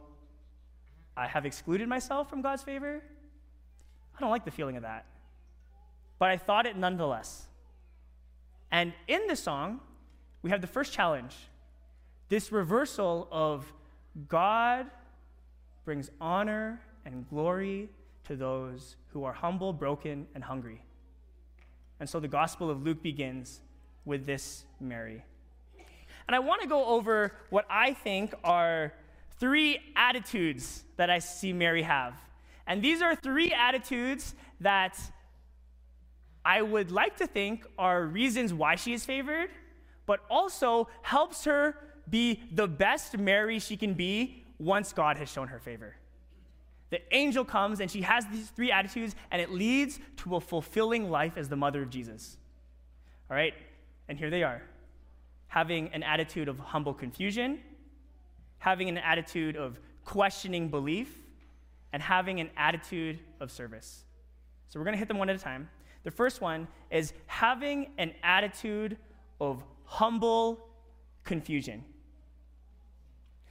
I 1.18 1.28
have 1.28 1.46
excluded 1.46 1.90
myself 1.90 2.30
from 2.30 2.42
God's 2.42 2.64
favor. 2.64 3.02
I 4.16 4.22
don't 4.22 4.30
like 4.30 4.46
the 4.46 4.52
feeling 4.52 4.78
of 4.78 4.84
that. 4.84 5.06
But 6.20 6.30
I 6.30 6.38
thought 6.38 6.66
it 6.66 6.78
nonetheless. 6.78 7.48
And 8.72 8.94
in 9.08 9.28
the 9.28 9.36
song, 9.36 9.80
we 10.42 10.50
have 10.50 10.62
the 10.62 10.68
first 10.68 10.94
challenge 10.94 11.36
this 12.28 12.52
reversal 12.52 13.28
of 13.32 13.72
God 14.28 14.88
brings 15.84 16.10
honor 16.20 16.82
and 17.06 17.28
glory 17.30 17.90
to 18.26 18.36
those 18.36 18.96
who 19.14 19.24
are 19.24 19.34
humble, 19.34 19.72
broken, 19.72 20.26
and 20.34 20.44
hungry. 20.44 20.82
And 22.00 22.10
so 22.10 22.20
the 22.20 22.28
Gospel 22.28 22.70
of 22.70 22.84
Luke 22.84 23.04
begins 23.04 23.62
with 24.04 24.26
this 24.26 24.66
Mary. 24.80 25.24
And 26.28 26.36
I 26.36 26.40
want 26.40 26.62
to 26.64 26.68
go 26.68 26.86
over 26.86 27.34
what 27.52 27.66
I 27.70 27.94
think 27.94 28.34
are 28.44 28.94
three 29.40 29.80
attitudes 29.96 30.84
that 30.98 31.10
I 31.10 31.20
see 31.20 31.54
Mary 31.54 31.84
have. 31.84 32.16
And 32.66 32.82
these 32.82 33.02
are 33.02 33.16
three 33.16 33.52
attitudes 33.52 34.34
that 34.60 35.00
I 36.46 36.62
would 36.62 36.92
like 36.92 37.18
to 37.18 37.28
think 37.28 37.66
are 37.78 38.04
reasons 38.04 38.54
why 38.54 38.76
she 38.76 38.94
is 38.94 39.04
favored, 39.04 39.50
but 40.06 40.20
also 40.30 40.88
helps 41.02 41.46
her 41.46 41.76
be 42.08 42.44
the 42.52 42.68
best 42.68 43.18
Mary 43.18 43.58
she 43.58 43.76
can 43.76 43.96
be 43.96 44.46
once 44.60 44.94
God 44.94 45.18
has 45.18 45.28
shown 45.30 45.48
her 45.48 45.60
favor. 45.60 45.96
The 46.92 47.02
angel 47.12 47.44
comes 47.44 47.80
and 47.80 47.90
she 47.90 48.04
has 48.04 48.28
these 48.28 48.50
three 48.52 48.72
attitudes, 48.72 49.16
and 49.32 49.42
it 49.42 49.52
leads 49.52 50.00
to 50.18 50.36
a 50.36 50.40
fulfilling 50.40 51.10
life 51.10 51.36
as 51.36 51.50
the 51.50 51.56
mother 51.56 51.82
of 51.82 51.90
Jesus. 51.90 52.38
All 53.30 53.36
right? 53.36 53.56
And 54.08 54.20
here 54.20 54.30
they 54.30 54.44
are 54.44 54.62
having 55.48 55.88
an 55.94 56.04
attitude 56.04 56.48
of 56.48 56.60
humble 56.60 56.94
confusion, 56.94 57.60
having 58.60 58.90
an 58.90 58.98
attitude 58.98 59.56
of 59.56 59.80
questioning 60.04 60.68
belief, 60.68 61.10
and 61.94 62.04
having 62.04 62.40
an 62.40 62.50
attitude 62.58 63.20
of 63.40 63.50
service. 63.50 64.04
So 64.68 64.80
we're 64.80 64.84
going 64.84 64.96
to 64.96 65.00
hit 65.00 65.08
them 65.08 65.18
one 65.18 65.30
at 65.30 65.36
a 65.36 65.40
time. 65.40 65.70
The 66.06 66.12
first 66.12 66.40
one 66.40 66.70
is 66.90 67.12
having 67.26 67.88
an 67.98 68.14
attitude 68.24 68.98
of 69.42 69.64
humble 69.84 70.66
confusion. 71.26 71.84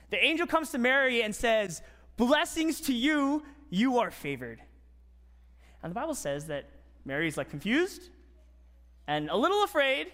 The 0.08 0.24
angel 0.24 0.46
comes 0.46 0.70
to 0.70 0.78
Mary 0.78 1.22
and 1.22 1.34
says, 1.34 1.82
Blessings 2.16 2.80
to 2.82 2.94
you, 2.94 3.42
you 3.70 3.98
are 3.98 4.10
favored. 4.10 4.62
And 5.82 5.90
the 5.90 5.94
Bible 5.94 6.14
says 6.14 6.46
that 6.46 6.70
Mary's 7.04 7.36
like 7.36 7.50
confused 7.50 8.08
and 9.06 9.28
a 9.28 9.36
little 9.36 9.64
afraid, 9.64 10.06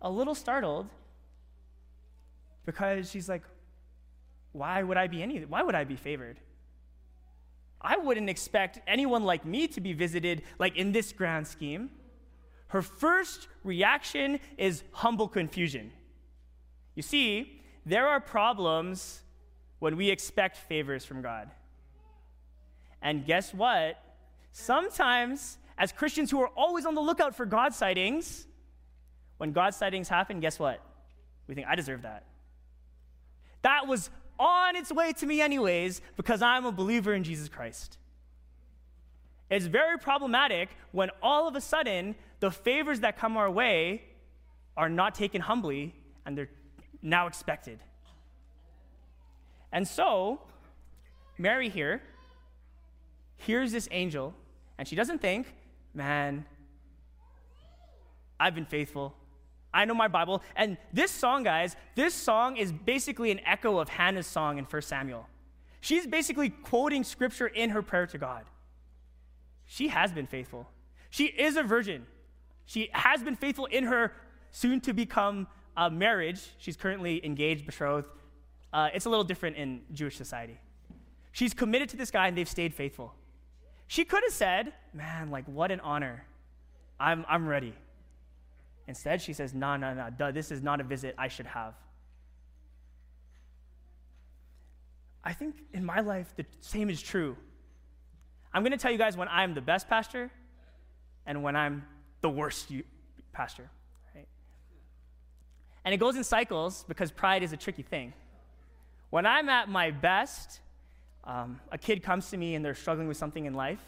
a 0.00 0.10
little 0.10 0.34
startled, 0.34 0.88
because 2.64 3.10
she's 3.10 3.28
like, 3.28 3.42
why 4.52 4.82
would 4.82 4.96
I 4.96 5.06
be 5.06 5.22
any 5.22 5.40
why 5.40 5.62
would 5.62 5.74
I 5.74 5.84
be 5.84 5.96
favored? 5.96 6.38
I 7.80 7.96
wouldn't 7.96 8.28
expect 8.28 8.80
anyone 8.86 9.24
like 9.24 9.44
me 9.44 9.68
to 9.68 9.80
be 9.80 9.92
visited 9.92 10.42
like 10.58 10.76
in 10.76 10.92
this 10.92 11.12
grand 11.12 11.46
scheme. 11.46 11.90
Her 12.68 12.82
first 12.82 13.48
reaction 13.64 14.40
is 14.56 14.82
humble 14.92 15.28
confusion. 15.28 15.92
You 16.94 17.02
see, 17.02 17.60
there 17.86 18.08
are 18.08 18.20
problems 18.20 19.22
when 19.78 19.96
we 19.96 20.10
expect 20.10 20.56
favors 20.56 21.04
from 21.04 21.22
God. 21.22 21.50
And 23.00 23.24
guess 23.24 23.54
what? 23.54 24.02
Sometimes, 24.52 25.58
as 25.78 25.92
Christians 25.92 26.30
who 26.30 26.40
are 26.40 26.48
always 26.48 26.84
on 26.84 26.94
the 26.94 27.00
lookout 27.00 27.34
for 27.36 27.46
God 27.46 27.72
sightings, 27.72 28.46
when 29.36 29.52
God 29.52 29.72
sightings 29.72 30.08
happen, 30.08 30.40
guess 30.40 30.58
what? 30.58 30.82
We 31.46 31.54
think, 31.54 31.68
I 31.68 31.76
deserve 31.76 32.02
that. 32.02 32.24
That 33.62 33.86
was 33.86 34.10
on 34.38 34.76
its 34.76 34.92
way 34.92 35.12
to 35.14 35.26
me, 35.26 35.40
anyways, 35.40 36.00
because 36.16 36.42
I'm 36.42 36.64
a 36.64 36.72
believer 36.72 37.14
in 37.14 37.24
Jesus 37.24 37.48
Christ. 37.48 37.98
It's 39.50 39.66
very 39.66 39.98
problematic 39.98 40.68
when 40.92 41.10
all 41.22 41.48
of 41.48 41.56
a 41.56 41.60
sudden 41.60 42.14
the 42.40 42.50
favors 42.50 43.00
that 43.00 43.16
come 43.18 43.36
our 43.36 43.50
way 43.50 44.02
are 44.76 44.88
not 44.88 45.14
taken 45.14 45.40
humbly 45.40 45.94
and 46.26 46.36
they're 46.36 46.50
now 47.02 47.26
expected. 47.26 47.80
And 49.72 49.86
so, 49.86 50.40
Mary 51.36 51.68
here 51.68 52.02
hears 53.38 53.72
this 53.72 53.88
angel, 53.90 54.34
and 54.78 54.86
she 54.86 54.96
doesn't 54.96 55.20
think, 55.20 55.46
man, 55.94 56.44
I've 58.40 58.54
been 58.54 58.66
faithful. 58.66 59.14
I 59.72 59.84
know 59.84 59.94
my 59.94 60.08
Bible. 60.08 60.42
And 60.56 60.76
this 60.92 61.10
song, 61.10 61.42
guys, 61.42 61.76
this 61.94 62.14
song 62.14 62.56
is 62.56 62.72
basically 62.72 63.30
an 63.30 63.40
echo 63.44 63.78
of 63.78 63.88
Hannah's 63.88 64.26
song 64.26 64.58
in 64.58 64.64
1 64.64 64.82
Samuel. 64.82 65.28
She's 65.80 66.06
basically 66.06 66.50
quoting 66.50 67.04
scripture 67.04 67.46
in 67.46 67.70
her 67.70 67.82
prayer 67.82 68.06
to 68.06 68.18
God. 68.18 68.44
She 69.66 69.88
has 69.88 70.12
been 70.12 70.26
faithful. 70.26 70.68
She 71.10 71.26
is 71.26 71.56
a 71.56 71.62
virgin. 71.62 72.06
She 72.66 72.90
has 72.92 73.22
been 73.22 73.36
faithful 73.36 73.66
in 73.66 73.84
her 73.84 74.12
soon 74.50 74.80
to 74.80 74.92
become 74.92 75.46
uh, 75.76 75.90
marriage. 75.90 76.40
She's 76.58 76.76
currently 76.76 77.24
engaged, 77.24 77.66
betrothed, 77.66 78.08
uh, 78.72 78.90
it's 78.92 79.06
a 79.06 79.10
little 79.10 79.24
different 79.24 79.56
in 79.56 79.80
Jewish 79.92 80.16
society. 80.16 80.58
She's 81.32 81.54
committed 81.54 81.88
to 81.90 81.96
this 81.96 82.10
guy 82.10 82.28
and 82.28 82.36
they've 82.36 82.48
stayed 82.48 82.74
faithful. 82.74 83.14
She 83.86 84.04
could 84.04 84.22
have 84.22 84.32
said, 84.32 84.72
Man, 84.92 85.30
like, 85.30 85.46
what 85.46 85.70
an 85.70 85.80
honor. 85.80 86.24
I'm, 87.00 87.24
I'm 87.28 87.46
ready. 87.46 87.74
Instead, 88.88 89.20
she 89.20 89.34
says, 89.34 89.54
No, 89.54 89.76
no, 89.76 89.92
no, 89.92 90.08
duh, 90.10 90.32
this 90.32 90.50
is 90.50 90.62
not 90.62 90.80
a 90.80 90.84
visit 90.84 91.14
I 91.18 91.28
should 91.28 91.46
have. 91.46 91.74
I 95.22 95.34
think 95.34 95.56
in 95.74 95.84
my 95.84 96.00
life, 96.00 96.32
the 96.36 96.46
same 96.62 96.88
is 96.88 97.02
true. 97.02 97.36
I'm 98.52 98.62
going 98.62 98.72
to 98.72 98.78
tell 98.78 98.90
you 98.90 98.96
guys 98.96 99.14
when 99.14 99.28
I'm 99.28 99.52
the 99.52 99.60
best 99.60 99.88
pastor 99.88 100.30
and 101.26 101.42
when 101.42 101.54
I'm 101.54 101.84
the 102.22 102.30
worst 102.30 102.72
pastor. 103.32 103.68
Right? 104.14 104.26
And 105.84 105.92
it 105.92 105.98
goes 105.98 106.16
in 106.16 106.24
cycles 106.24 106.86
because 106.88 107.10
pride 107.10 107.42
is 107.42 107.52
a 107.52 107.58
tricky 107.58 107.82
thing. 107.82 108.14
When 109.10 109.26
I'm 109.26 109.50
at 109.50 109.68
my 109.68 109.90
best, 109.90 110.60
um, 111.24 111.60
a 111.70 111.76
kid 111.76 112.02
comes 112.02 112.30
to 112.30 112.38
me 112.38 112.54
and 112.54 112.64
they're 112.64 112.74
struggling 112.74 113.06
with 113.06 113.18
something 113.18 113.44
in 113.44 113.52
life, 113.52 113.84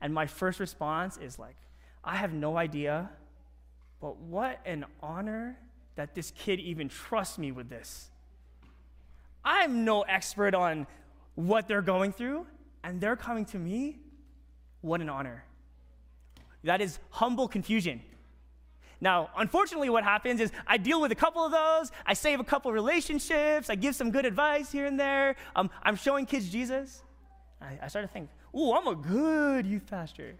and 0.00 0.14
my 0.14 0.26
first 0.26 0.58
response 0.58 1.18
is 1.18 1.38
like, 1.38 1.56
I 2.02 2.16
have 2.16 2.32
no 2.32 2.56
idea, 2.56 3.10
but 4.00 4.16
what 4.18 4.60
an 4.64 4.84
honor 5.02 5.58
that 5.96 6.14
this 6.14 6.30
kid 6.30 6.60
even 6.60 6.88
trusts 6.88 7.38
me 7.38 7.52
with 7.52 7.68
this. 7.68 8.08
I'm 9.44 9.84
no 9.84 10.02
expert 10.02 10.54
on 10.54 10.86
what 11.34 11.68
they're 11.68 11.82
going 11.82 12.12
through, 12.12 12.46
and 12.84 13.00
they're 13.00 13.16
coming 13.16 13.44
to 13.46 13.58
me. 13.58 13.98
What 14.80 15.00
an 15.00 15.08
honor. 15.08 15.44
That 16.64 16.80
is 16.80 16.98
humble 17.10 17.48
confusion. 17.48 18.02
Now, 19.00 19.30
unfortunately, 19.36 19.90
what 19.90 20.02
happens 20.02 20.40
is 20.40 20.50
I 20.66 20.76
deal 20.76 21.00
with 21.00 21.12
a 21.12 21.16
couple 21.16 21.44
of 21.44 21.52
those, 21.52 21.92
I 22.04 22.14
save 22.14 22.40
a 22.40 22.44
couple 22.44 22.72
relationships, 22.72 23.70
I 23.70 23.76
give 23.76 23.94
some 23.94 24.10
good 24.10 24.26
advice 24.26 24.72
here 24.72 24.86
and 24.86 24.98
there. 24.98 25.36
Um, 25.54 25.70
I'm 25.82 25.94
showing 25.94 26.26
kids 26.26 26.48
Jesus. 26.48 27.02
I, 27.60 27.78
I 27.82 27.88
start 27.88 28.04
to 28.04 28.12
think, 28.12 28.28
ooh, 28.56 28.72
I'm 28.72 28.86
a 28.88 28.94
good 28.94 29.66
youth 29.66 29.86
pastor. 29.88 30.34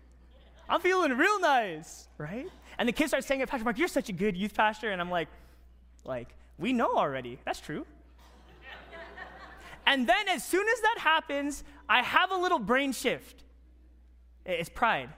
I'm 0.68 0.80
feeling 0.80 1.12
real 1.12 1.40
nice, 1.40 2.08
right? 2.18 2.46
And 2.78 2.88
the 2.88 2.92
kids 2.92 3.10
start 3.10 3.24
saying, 3.24 3.44
Pastor 3.46 3.64
Mark, 3.64 3.78
you're 3.78 3.88
such 3.88 4.08
a 4.08 4.12
good 4.12 4.36
youth 4.36 4.54
pastor. 4.54 4.90
And 4.90 5.00
I'm 5.00 5.10
like, 5.10 5.28
like, 6.04 6.28
we 6.58 6.72
know 6.72 6.96
already. 6.96 7.38
That's 7.44 7.60
true. 7.60 7.86
and 9.86 10.06
then 10.06 10.28
as 10.28 10.44
soon 10.44 10.66
as 10.68 10.80
that 10.80 10.96
happens, 10.98 11.64
I 11.88 12.02
have 12.02 12.30
a 12.30 12.36
little 12.36 12.58
brain 12.58 12.92
shift. 12.92 13.44
It's 14.44 14.68
pride 14.68 15.10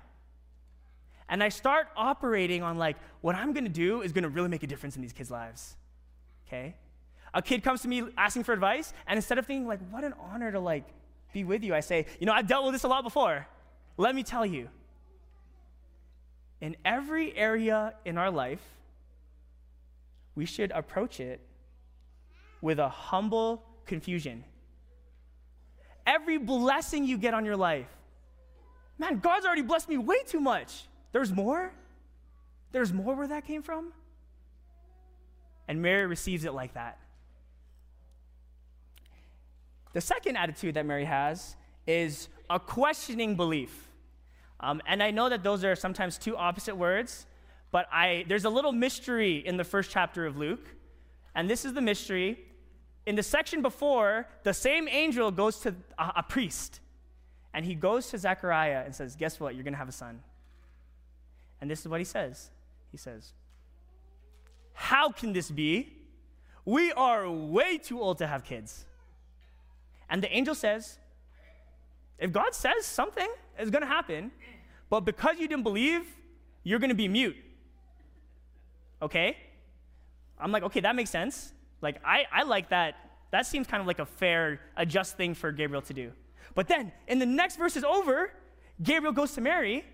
and 1.30 1.42
I 1.42 1.48
start 1.48 1.86
operating 1.96 2.62
on 2.62 2.76
like, 2.76 2.96
what 3.22 3.36
I'm 3.36 3.54
gonna 3.54 3.68
do 3.70 4.02
is 4.02 4.12
gonna 4.12 4.28
really 4.28 4.48
make 4.48 4.64
a 4.64 4.66
difference 4.66 4.96
in 4.96 5.02
these 5.02 5.12
kids' 5.12 5.30
lives. 5.30 5.76
Okay? 6.46 6.74
A 7.32 7.40
kid 7.40 7.62
comes 7.62 7.82
to 7.82 7.88
me 7.88 8.02
asking 8.18 8.42
for 8.42 8.52
advice, 8.52 8.92
and 9.06 9.16
instead 9.16 9.38
of 9.38 9.46
thinking 9.46 9.66
like, 9.66 9.78
what 9.90 10.02
an 10.02 10.12
honor 10.20 10.50
to 10.50 10.58
like 10.58 10.84
be 11.32 11.44
with 11.44 11.62
you, 11.62 11.72
I 11.72 11.80
say, 11.80 12.06
you 12.18 12.26
know, 12.26 12.32
I've 12.32 12.48
dealt 12.48 12.64
with 12.64 12.74
this 12.74 12.82
a 12.82 12.88
lot 12.88 13.04
before. 13.04 13.46
Let 13.96 14.14
me 14.14 14.24
tell 14.24 14.44
you. 14.44 14.68
In 16.60 16.76
every 16.84 17.36
area 17.36 17.94
in 18.04 18.18
our 18.18 18.30
life, 18.30 18.60
we 20.34 20.44
should 20.44 20.70
approach 20.72 21.20
it 21.20 21.40
with 22.60 22.78
a 22.78 22.88
humble 22.88 23.62
confusion. 23.86 24.44
Every 26.06 26.38
blessing 26.38 27.04
you 27.04 27.18
get 27.18 27.34
on 27.34 27.44
your 27.44 27.56
life, 27.56 27.88
man, 28.98 29.18
God's 29.18 29.46
already 29.46 29.62
blessed 29.62 29.88
me 29.88 29.96
way 29.96 30.22
too 30.26 30.40
much. 30.40 30.84
There's 31.12 31.32
more? 31.32 31.72
There's 32.72 32.92
more 32.92 33.14
where 33.14 33.28
that 33.28 33.46
came 33.46 33.62
from? 33.62 33.92
And 35.66 35.82
Mary 35.82 36.06
receives 36.06 36.44
it 36.44 36.52
like 36.52 36.74
that. 36.74 36.98
The 39.92 40.00
second 40.00 40.36
attitude 40.36 40.74
that 40.74 40.86
Mary 40.86 41.04
has 41.04 41.56
is 41.86 42.28
a 42.48 42.60
questioning 42.60 43.34
belief. 43.34 43.89
Um, 44.60 44.82
and 44.86 45.02
I 45.02 45.10
know 45.10 45.28
that 45.28 45.42
those 45.42 45.64
are 45.64 45.74
sometimes 45.74 46.18
two 46.18 46.36
opposite 46.36 46.76
words, 46.76 47.26
but 47.70 47.86
I, 47.92 48.24
there's 48.28 48.44
a 48.44 48.50
little 48.50 48.72
mystery 48.72 49.38
in 49.38 49.56
the 49.56 49.64
first 49.64 49.90
chapter 49.90 50.26
of 50.26 50.36
Luke. 50.36 50.66
And 51.34 51.48
this 51.48 51.64
is 51.64 51.72
the 51.72 51.80
mystery. 51.80 52.38
In 53.06 53.16
the 53.16 53.22
section 53.22 53.62
before, 53.62 54.28
the 54.42 54.52
same 54.52 54.86
angel 54.88 55.30
goes 55.30 55.60
to 55.60 55.74
a, 55.98 56.12
a 56.16 56.22
priest, 56.22 56.80
and 57.54 57.64
he 57.64 57.74
goes 57.74 58.10
to 58.10 58.18
Zechariah 58.18 58.82
and 58.84 58.94
says, 58.94 59.16
Guess 59.16 59.40
what? 59.40 59.54
You're 59.54 59.64
going 59.64 59.74
to 59.74 59.78
have 59.78 59.88
a 59.88 59.92
son. 59.92 60.20
And 61.60 61.70
this 61.70 61.80
is 61.80 61.88
what 61.88 62.00
he 62.00 62.04
says 62.04 62.50
He 62.90 62.98
says, 62.98 63.32
How 64.74 65.10
can 65.10 65.32
this 65.32 65.50
be? 65.50 65.96
We 66.64 66.92
are 66.92 67.30
way 67.30 67.78
too 67.78 68.00
old 68.00 68.18
to 68.18 68.26
have 68.26 68.44
kids. 68.44 68.84
And 70.08 70.22
the 70.22 70.36
angel 70.36 70.54
says, 70.54 70.98
If 72.20 72.32
God 72.32 72.54
says 72.54 72.84
something 72.84 73.28
is 73.58 73.70
going 73.70 73.82
to 73.82 73.88
happen, 73.88 74.30
but 74.90 75.00
because 75.00 75.38
you 75.38 75.48
didn't 75.48 75.62
believe, 75.62 76.02
you're 76.62 76.78
going 76.78 76.90
to 76.90 76.94
be 76.94 77.08
mute. 77.08 77.36
Okay? 79.00 79.36
I'm 80.38 80.52
like, 80.52 80.62
okay, 80.64 80.80
that 80.80 80.94
makes 80.94 81.10
sense. 81.10 81.52
Like, 81.80 81.96
I, 82.04 82.24
I 82.32 82.42
like 82.42 82.68
that. 82.70 82.96
That 83.30 83.46
seems 83.46 83.66
kind 83.66 83.80
of 83.80 83.86
like 83.86 84.00
a 84.00 84.06
fair, 84.06 84.60
a 84.76 84.84
just 84.84 85.16
thing 85.16 85.34
for 85.34 85.50
Gabriel 85.52 85.82
to 85.82 85.94
do. 85.94 86.12
But 86.54 86.68
then, 86.68 86.92
in 87.08 87.18
the 87.18 87.26
next 87.26 87.56
verse 87.56 87.76
is 87.76 87.84
over, 87.84 88.32
Gabriel 88.82 89.12
goes 89.12 89.32
to 89.32 89.40
Mary, 89.40 89.84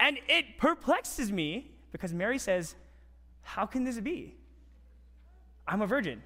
and 0.00 0.18
it 0.28 0.58
perplexes 0.58 1.30
me 1.30 1.70
because 1.92 2.12
Mary 2.12 2.38
says, 2.38 2.74
How 3.42 3.64
can 3.64 3.84
this 3.84 3.98
be? 4.00 4.34
I'm 5.66 5.82
a 5.82 5.86
virgin. 5.86 6.22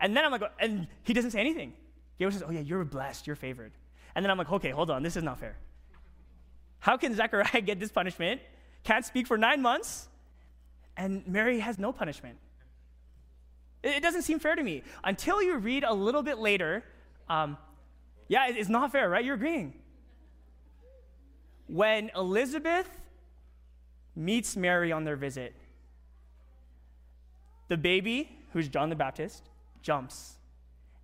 And 0.00 0.16
then 0.16 0.24
I'm 0.24 0.32
like, 0.32 0.42
and 0.58 0.88
he 1.04 1.14
doesn't 1.14 1.30
say 1.30 1.40
anything. 1.40 1.72
Gabriel 2.18 2.32
says, 2.32 2.44
Oh, 2.46 2.50
yeah, 2.50 2.60
you're 2.60 2.84
blessed, 2.84 3.26
you're 3.26 3.36
favored. 3.36 3.72
And 4.14 4.24
then 4.24 4.30
I'm 4.30 4.38
like, 4.38 4.50
Okay, 4.50 4.70
hold 4.70 4.90
on, 4.90 5.02
this 5.02 5.16
is 5.16 5.22
not 5.22 5.38
fair. 5.38 5.56
How 6.78 6.96
can 6.96 7.14
Zechariah 7.14 7.60
get 7.64 7.80
this 7.80 7.90
punishment? 7.90 8.40
Can't 8.82 9.04
speak 9.04 9.26
for 9.26 9.38
nine 9.38 9.62
months, 9.62 10.08
and 10.96 11.26
Mary 11.26 11.60
has 11.60 11.78
no 11.78 11.92
punishment. 11.92 12.36
It, 13.82 14.02
doesn't 14.02 14.22
seem 14.22 14.38
fair 14.38 14.54
to 14.54 14.62
me. 14.62 14.82
Until 15.02 15.42
you 15.42 15.56
read 15.56 15.84
a 15.84 15.92
little 15.92 16.22
bit 16.22 16.38
later, 16.38 16.84
um, 17.28 17.58
yeah, 18.28 18.48
it's 18.48 18.68
not 18.68 18.92
fair, 18.92 19.08
right? 19.08 19.24
You're 19.24 19.34
agreeing. 19.34 19.74
When 21.66 22.10
Elizabeth 22.14 22.88
meets 24.16 24.56
Mary 24.56 24.92
on 24.92 25.04
their 25.04 25.16
visit, 25.16 25.54
the 27.68 27.76
baby, 27.76 28.38
who's 28.52 28.68
John 28.68 28.88
the 28.88 28.96
Baptist, 28.96 29.50
jumps, 29.82 30.36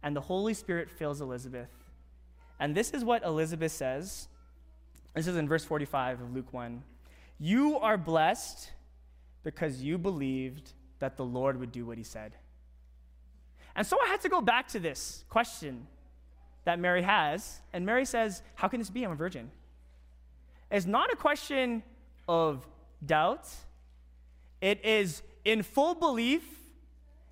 and 0.02 0.16
the 0.16 0.20
Holy 0.20 0.54
Spirit 0.54 0.90
fills 0.90 1.20
Elizabeth. 1.20 1.68
And 2.60 2.74
this 2.74 2.90
is 2.90 3.02
what 3.02 3.24
Elizabeth 3.24 3.72
says. 3.72 4.28
This 5.14 5.26
is 5.26 5.36
in 5.36 5.48
verse 5.48 5.64
45 5.64 6.20
of 6.20 6.34
Luke 6.34 6.52
1. 6.52 6.82
You 7.40 7.78
are 7.78 7.96
blessed 7.96 8.70
because 9.42 9.82
you 9.82 9.96
believed 9.96 10.72
that 10.98 11.16
the 11.16 11.24
Lord 11.24 11.58
would 11.58 11.72
do 11.72 11.86
what 11.86 11.96
he 11.96 12.04
said. 12.04 12.36
And 13.74 13.86
so 13.86 13.98
I 14.04 14.08
had 14.08 14.20
to 14.20 14.28
go 14.28 14.42
back 14.42 14.68
to 14.68 14.78
this 14.78 15.24
question 15.30 15.86
that 16.64 16.78
Mary 16.78 17.02
has. 17.02 17.60
And 17.72 17.86
Mary 17.86 18.04
says, 18.04 18.42
How 18.54 18.68
can 18.68 18.78
this 18.78 18.90
be? 18.90 19.04
I'm 19.04 19.12
a 19.12 19.16
virgin. 19.16 19.50
It's 20.70 20.86
not 20.86 21.10
a 21.12 21.16
question 21.16 21.82
of 22.28 22.66
doubt, 23.04 23.48
it 24.60 24.84
is 24.84 25.22
in 25.44 25.62
full 25.62 25.94
belief, 25.94 26.44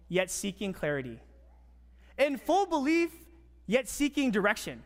yet 0.08 0.30
seeking 0.30 0.73
clarity. 0.73 1.20
In 2.16 2.37
full 2.38 2.66
belief, 2.66 3.12
yet 3.66 3.88
seeking 3.88 4.30
direction. 4.30 4.82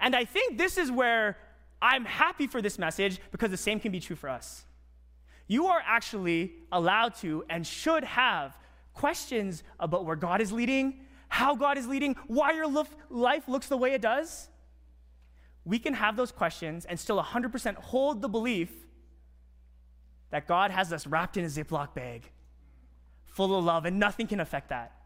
And 0.00 0.16
I 0.16 0.24
think 0.24 0.58
this 0.58 0.78
is 0.78 0.90
where 0.90 1.36
I'm 1.82 2.04
happy 2.04 2.46
for 2.46 2.60
this 2.62 2.78
message 2.78 3.20
because 3.30 3.50
the 3.50 3.56
same 3.56 3.80
can 3.80 3.92
be 3.92 4.00
true 4.00 4.16
for 4.16 4.28
us. 4.28 4.64
You 5.46 5.66
are 5.66 5.82
actually 5.84 6.52
allowed 6.70 7.14
to 7.16 7.44
and 7.50 7.66
should 7.66 8.04
have 8.04 8.56
questions 8.94 9.62
about 9.78 10.04
where 10.04 10.16
God 10.16 10.40
is 10.40 10.52
leading, 10.52 11.00
how 11.28 11.54
God 11.54 11.78
is 11.78 11.86
leading, 11.86 12.16
why 12.26 12.52
your 12.52 12.66
life 13.08 13.48
looks 13.48 13.66
the 13.68 13.76
way 13.76 13.92
it 13.92 14.02
does. 14.02 14.48
We 15.64 15.78
can 15.78 15.94
have 15.94 16.16
those 16.16 16.32
questions 16.32 16.84
and 16.84 16.98
still 16.98 17.22
100% 17.22 17.76
hold 17.76 18.22
the 18.22 18.28
belief 18.28 18.70
that 20.30 20.46
God 20.46 20.70
has 20.70 20.92
us 20.92 21.06
wrapped 21.06 21.36
in 21.36 21.44
a 21.44 21.48
Ziploc 21.48 21.94
bag 21.94 22.30
full 23.26 23.56
of 23.56 23.64
love 23.64 23.84
and 23.84 23.98
nothing 23.98 24.26
can 24.26 24.40
affect 24.40 24.70
that. 24.70 24.99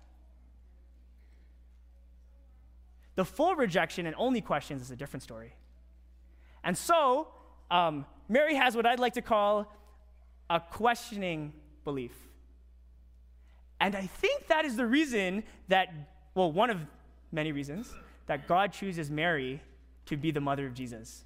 The 3.16 3.24
full 3.24 3.54
rejection 3.54 4.06
and 4.06 4.14
only 4.18 4.40
questions 4.40 4.82
is 4.82 4.90
a 4.90 4.96
different 4.96 5.22
story. 5.22 5.54
And 6.62 6.76
so, 6.76 7.28
um, 7.70 8.06
Mary 8.28 8.54
has 8.54 8.74
what 8.74 8.86
I'd 8.86 8.98
like 8.98 9.14
to 9.14 9.22
call 9.22 9.72
a 10.50 10.60
questioning 10.60 11.52
belief. 11.84 12.12
And 13.80 13.94
I 13.94 14.06
think 14.06 14.48
that 14.48 14.64
is 14.64 14.76
the 14.76 14.86
reason 14.86 15.44
that, 15.68 15.92
well, 16.34 16.50
one 16.50 16.70
of 16.70 16.78
many 17.32 17.52
reasons 17.52 17.92
that 18.26 18.48
God 18.48 18.72
chooses 18.72 19.10
Mary 19.10 19.60
to 20.06 20.16
be 20.16 20.30
the 20.30 20.40
mother 20.40 20.66
of 20.66 20.74
Jesus. 20.74 21.24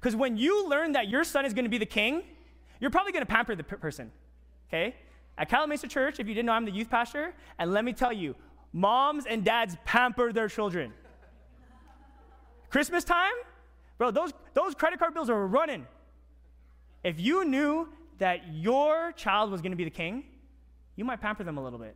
Because 0.00 0.16
when 0.16 0.36
you 0.36 0.68
learn 0.68 0.92
that 0.92 1.08
your 1.08 1.24
son 1.24 1.44
is 1.44 1.52
going 1.52 1.64
to 1.64 1.70
be 1.70 1.78
the 1.78 1.86
king, 1.86 2.22
you're 2.80 2.90
probably 2.90 3.12
going 3.12 3.24
to 3.24 3.30
pamper 3.30 3.54
the 3.54 3.64
person, 3.64 4.10
okay? 4.68 4.94
At 5.36 5.50
Calimesa 5.50 5.88
Church, 5.88 6.20
if 6.20 6.28
you 6.28 6.34
didn't 6.34 6.46
know, 6.46 6.52
I'm 6.52 6.64
the 6.64 6.70
youth 6.70 6.90
pastor, 6.90 7.34
and 7.58 7.72
let 7.72 7.84
me 7.84 7.92
tell 7.92 8.12
you, 8.12 8.34
moms 8.72 9.26
and 9.26 9.44
dads 9.44 9.76
pamper 9.84 10.32
their 10.32 10.48
children. 10.48 10.92
Christmas 12.74 13.04
time, 13.04 13.34
bro, 13.98 14.10
those, 14.10 14.32
those 14.52 14.74
credit 14.74 14.98
card 14.98 15.14
bills 15.14 15.30
are 15.30 15.46
running. 15.46 15.86
If 17.04 17.20
you 17.20 17.44
knew 17.44 17.88
that 18.18 18.52
your 18.52 19.12
child 19.12 19.52
was 19.52 19.60
going 19.60 19.70
to 19.70 19.76
be 19.76 19.84
the 19.84 19.90
king, 19.90 20.24
you 20.96 21.04
might 21.04 21.20
pamper 21.20 21.44
them 21.44 21.56
a 21.56 21.62
little 21.62 21.78
bit. 21.78 21.94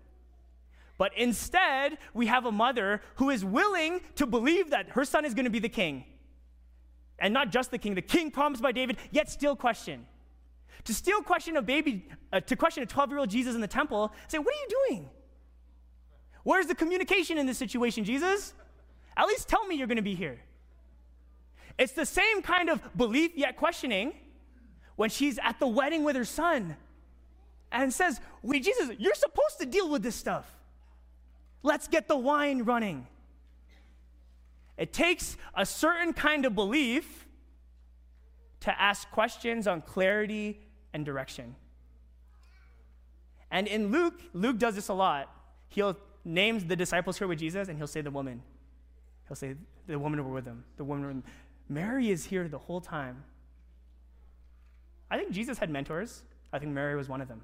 But 0.96 1.18
instead, 1.18 1.98
we 2.14 2.26
have 2.26 2.46
a 2.46 2.52
mother 2.52 3.02
who 3.16 3.30
is 3.30 3.44
willing 3.44 4.02
to 4.14 4.24
believe 4.24 4.70
that 4.70 4.90
her 4.90 5.04
son 5.04 5.24
is 5.24 5.34
going 5.34 5.46
to 5.46 5.50
be 5.50 5.58
the 5.58 5.68
king. 5.68 6.04
And 7.18 7.34
not 7.34 7.50
just 7.50 7.72
the 7.72 7.78
king, 7.78 7.96
the 7.96 8.00
king 8.00 8.30
promised 8.30 8.62
by 8.62 8.70
David, 8.70 8.98
yet 9.10 9.28
still 9.28 9.56
question. 9.56 10.06
To 10.84 10.94
still 10.94 11.22
question 11.22 11.56
a 11.56 11.62
baby, 11.62 12.06
uh, 12.32 12.38
to 12.38 12.54
question 12.54 12.84
a 12.84 12.86
12 12.86 13.10
year 13.10 13.18
old 13.18 13.30
Jesus 13.30 13.56
in 13.56 13.60
the 13.60 13.66
temple, 13.66 14.12
say, 14.28 14.38
What 14.38 14.54
are 14.54 14.58
you 14.58 14.68
doing? 14.86 15.10
Where's 16.44 16.66
the 16.66 16.76
communication 16.76 17.36
in 17.36 17.46
this 17.46 17.58
situation, 17.58 18.04
Jesus? 18.04 18.54
At 19.16 19.26
least 19.26 19.48
tell 19.48 19.66
me 19.66 19.74
you're 19.74 19.88
going 19.88 19.96
to 19.96 20.02
be 20.02 20.14
here. 20.14 20.38
It's 21.78 21.92
the 21.92 22.06
same 22.06 22.42
kind 22.42 22.68
of 22.68 22.80
belief 22.96 23.32
yet 23.36 23.56
questioning 23.56 24.12
when 24.96 25.10
she's 25.10 25.38
at 25.38 25.60
the 25.60 25.66
wedding 25.66 26.02
with 26.02 26.16
her 26.16 26.24
son 26.24 26.76
and 27.70 27.92
says, 27.92 28.20
Wait, 28.42 28.64
Jesus, 28.64 28.90
you're 28.98 29.14
supposed 29.14 29.60
to 29.60 29.66
deal 29.66 29.88
with 29.88 30.02
this 30.02 30.16
stuff. 30.16 30.56
Let's 31.62 31.88
get 31.88 32.08
the 32.08 32.16
wine 32.16 32.62
running. 32.62 33.06
It 34.76 34.92
takes 34.92 35.36
a 35.56 35.66
certain 35.66 36.12
kind 36.12 36.44
of 36.44 36.54
belief 36.54 37.26
to 38.60 38.80
ask 38.80 39.10
questions 39.10 39.66
on 39.66 39.82
clarity 39.82 40.60
and 40.92 41.04
direction. 41.04 41.54
And 43.50 43.66
in 43.66 43.90
Luke, 43.90 44.20
Luke 44.32 44.58
does 44.58 44.74
this 44.74 44.88
a 44.88 44.94
lot. 44.94 45.34
He'll 45.68 45.96
name 46.24 46.66
the 46.66 46.76
disciples 46.76 47.18
here 47.18 47.26
with 47.26 47.38
Jesus 47.38 47.68
and 47.68 47.78
he'll 47.78 47.86
say 47.86 48.00
the 48.00 48.10
woman. 48.10 48.42
He'll 49.26 49.36
say 49.36 49.54
the 49.86 49.98
woman 49.98 50.18
who 50.18 50.24
were 50.24 50.34
with 50.34 50.44
him. 50.44 50.64
The 50.76 50.84
woman 50.84 51.22
Mary 51.68 52.10
is 52.10 52.24
here 52.24 52.48
the 52.48 52.58
whole 52.58 52.80
time. 52.80 53.24
I 55.10 55.18
think 55.18 55.32
Jesus 55.32 55.58
had 55.58 55.70
mentors. 55.70 56.22
I 56.52 56.58
think 56.58 56.72
Mary 56.72 56.96
was 56.96 57.08
one 57.08 57.20
of 57.20 57.28
them 57.28 57.42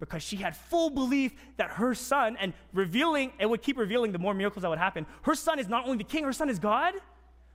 because 0.00 0.22
she 0.22 0.36
had 0.36 0.56
full 0.56 0.90
belief 0.90 1.34
that 1.56 1.70
her 1.72 1.94
son, 1.94 2.36
and 2.38 2.52
revealing, 2.72 3.32
it 3.38 3.46
would 3.46 3.62
keep 3.62 3.76
revealing 3.76 4.12
the 4.12 4.18
more 4.18 4.34
miracles 4.34 4.62
that 4.62 4.68
would 4.68 4.78
happen. 4.78 5.06
Her 5.22 5.34
son 5.34 5.58
is 5.58 5.68
not 5.68 5.84
only 5.84 5.98
the 5.98 6.04
king, 6.04 6.24
her 6.24 6.32
son 6.32 6.48
is 6.48 6.58
God. 6.58 6.94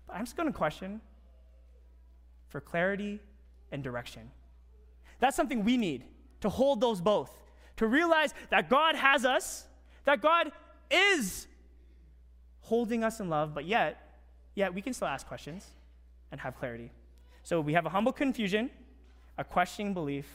But 0.08 0.18
I'm 0.18 0.26
just 0.26 0.36
going 0.36 0.52
to 0.52 0.58
question 0.58 1.00
for 2.50 2.60
clarity 2.60 3.20
and 3.72 3.82
direction. 3.84 4.30
That's 5.20 5.36
something 5.36 5.64
we 5.64 5.78
need 5.78 6.04
to 6.42 6.50
hold 6.50 6.82
those 6.82 7.00
both, 7.00 7.32
to 7.78 7.88
realize 7.88 8.34
that 8.50 8.70
God 8.70 8.96
has 8.96 9.26
us, 9.26 9.66
that 10.04 10.22
God 10.22 10.52
is 10.92 11.48
holding 12.60 13.04
us 13.04 13.22
in 13.22 13.30
love, 13.30 13.54
but 13.54 13.66
yet, 13.66 14.03
yet 14.56 14.74
we 14.74 14.82
can 14.82 14.94
still 14.94 15.08
ask 15.08 15.28
questions 15.28 15.68
and 16.32 16.42
have 16.42 16.58
clarity. 16.58 16.92
So 17.44 17.60
we 17.60 17.74
have 17.74 17.86
a 17.86 17.90
humble 17.90 18.14
confusion, 18.14 18.70
a 19.38 19.44
questioning 19.44 19.94
belief. 19.94 20.28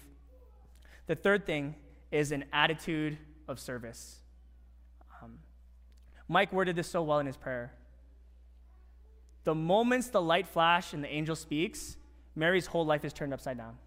The 1.06 1.14
third 1.14 1.46
thing 1.46 1.74
is 2.10 2.32
an 2.32 2.44
attitude 2.52 3.18
of 3.46 3.58
service. 3.58 4.18
Um, 5.22 5.38
Mike 6.28 6.52
worded 6.52 6.76
this 6.76 6.88
so 6.88 7.02
well 7.02 7.18
in 7.18 7.26
his 7.26 7.36
prayer. 7.36 7.72
The 9.44 9.54
moments 9.54 10.08
the 10.08 10.20
light 10.20 10.46
flash 10.46 10.92
and 10.92 11.02
the 11.02 11.08
angel 11.08 11.34
speaks, 11.34 11.96
Mary's 12.36 12.66
whole 12.66 12.84
life 12.84 13.04
is 13.04 13.12
turned 13.12 13.32
upside 13.32 13.56
down. 13.56 13.78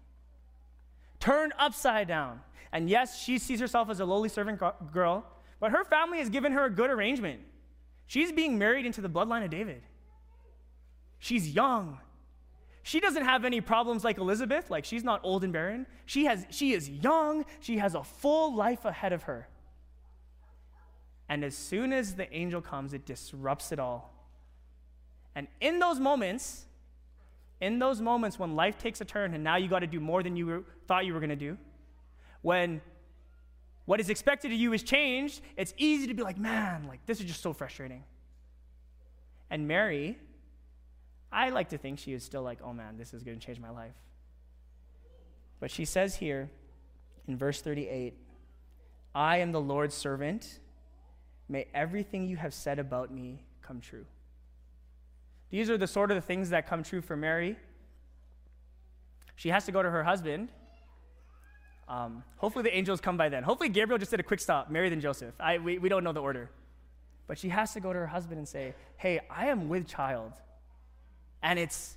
Turned 1.20 1.52
upside 1.58 2.08
down. 2.08 2.40
And 2.72 2.90
yes, 2.90 3.22
she 3.22 3.38
sees 3.38 3.60
herself 3.60 3.88
as 3.88 4.00
a 4.00 4.04
lowly 4.04 4.28
servant 4.28 4.60
girl, 4.92 5.24
but 5.60 5.70
her 5.70 5.84
family 5.84 6.18
has 6.18 6.28
given 6.28 6.52
her 6.52 6.64
a 6.64 6.70
good 6.70 6.90
arrangement. 6.90 7.40
She's 8.06 8.32
being 8.32 8.58
married 8.58 8.86
into 8.86 9.00
the 9.00 9.08
bloodline 9.08 9.44
of 9.44 9.50
David. 9.50 9.82
She's 11.22 11.54
young. 11.54 12.00
She 12.82 12.98
doesn't 12.98 13.24
have 13.24 13.44
any 13.44 13.60
problems 13.60 14.02
like 14.02 14.18
Elizabeth, 14.18 14.72
like 14.72 14.84
she's 14.84 15.04
not 15.04 15.20
old 15.22 15.44
and 15.44 15.52
barren. 15.52 15.86
She, 16.04 16.24
has, 16.24 16.44
she 16.50 16.72
is 16.72 16.90
young, 16.90 17.44
she 17.60 17.78
has 17.78 17.94
a 17.94 18.02
full 18.02 18.56
life 18.56 18.84
ahead 18.84 19.12
of 19.12 19.22
her. 19.22 19.46
And 21.28 21.44
as 21.44 21.56
soon 21.56 21.92
as 21.92 22.16
the 22.16 22.30
angel 22.34 22.60
comes, 22.60 22.92
it 22.92 23.06
disrupts 23.06 23.70
it 23.70 23.78
all. 23.78 24.12
And 25.36 25.46
in 25.60 25.78
those 25.78 26.00
moments, 26.00 26.64
in 27.60 27.78
those 27.78 28.00
moments 28.00 28.36
when 28.36 28.56
life 28.56 28.76
takes 28.76 29.00
a 29.00 29.04
turn 29.04 29.32
and 29.32 29.44
now 29.44 29.54
you 29.54 29.68
got 29.68 29.78
to 29.78 29.86
do 29.86 30.00
more 30.00 30.24
than 30.24 30.34
you 30.34 30.46
were, 30.46 30.64
thought 30.88 31.06
you 31.06 31.14
were 31.14 31.20
going 31.20 31.30
to 31.30 31.36
do, 31.36 31.56
when 32.40 32.80
what 33.84 34.00
is 34.00 34.10
expected 34.10 34.50
of 34.50 34.58
you 34.58 34.72
is 34.72 34.82
changed, 34.82 35.40
it's 35.56 35.72
easy 35.76 36.08
to 36.08 36.14
be 36.14 36.24
like, 36.24 36.36
man, 36.36 36.88
like 36.88 37.06
this 37.06 37.20
is 37.20 37.26
just 37.26 37.42
so 37.42 37.52
frustrating. 37.52 38.02
And 39.50 39.68
Mary, 39.68 40.18
I 41.32 41.48
like 41.50 41.70
to 41.70 41.78
think 41.78 41.98
she 41.98 42.12
is 42.12 42.22
still 42.22 42.42
like, 42.42 42.58
oh 42.62 42.72
man, 42.72 42.98
this 42.98 43.14
is 43.14 43.22
going 43.22 43.38
to 43.38 43.44
change 43.44 43.58
my 43.58 43.70
life. 43.70 43.94
But 45.60 45.70
she 45.70 45.84
says 45.84 46.16
here 46.16 46.50
in 47.26 47.36
verse 47.36 47.62
38 47.62 48.14
I 49.14 49.38
am 49.38 49.52
the 49.52 49.60
Lord's 49.60 49.94
servant. 49.94 50.58
May 51.48 51.66
everything 51.74 52.26
you 52.26 52.36
have 52.36 52.54
said 52.54 52.78
about 52.78 53.12
me 53.12 53.44
come 53.60 53.80
true. 53.80 54.06
These 55.50 55.68
are 55.68 55.76
the 55.76 55.86
sort 55.86 56.10
of 56.10 56.16
the 56.16 56.22
things 56.22 56.50
that 56.50 56.66
come 56.66 56.82
true 56.82 57.02
for 57.02 57.14
Mary. 57.14 57.56
She 59.36 59.50
has 59.50 59.66
to 59.66 59.72
go 59.72 59.82
to 59.82 59.90
her 59.90 60.02
husband. 60.02 60.48
Um, 61.88 62.24
hopefully, 62.36 62.62
the 62.62 62.74
angels 62.74 63.00
come 63.00 63.18
by 63.18 63.28
then. 63.28 63.42
Hopefully, 63.42 63.68
Gabriel 63.68 63.98
just 63.98 64.10
did 64.10 64.20
a 64.20 64.22
quick 64.22 64.40
stop, 64.40 64.70
Mary 64.70 64.88
than 64.88 65.00
Joseph. 65.00 65.34
I, 65.38 65.58
we, 65.58 65.78
we 65.78 65.88
don't 65.88 66.04
know 66.04 66.12
the 66.12 66.22
order. 66.22 66.50
But 67.26 67.38
she 67.38 67.50
has 67.50 67.72
to 67.74 67.80
go 67.80 67.92
to 67.92 67.98
her 67.98 68.06
husband 68.06 68.38
and 68.38 68.48
say, 68.48 68.74
Hey, 68.96 69.20
I 69.30 69.48
am 69.48 69.68
with 69.68 69.86
child, 69.86 70.32
and 71.42 71.58
it's 71.58 71.96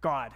God. 0.00 0.32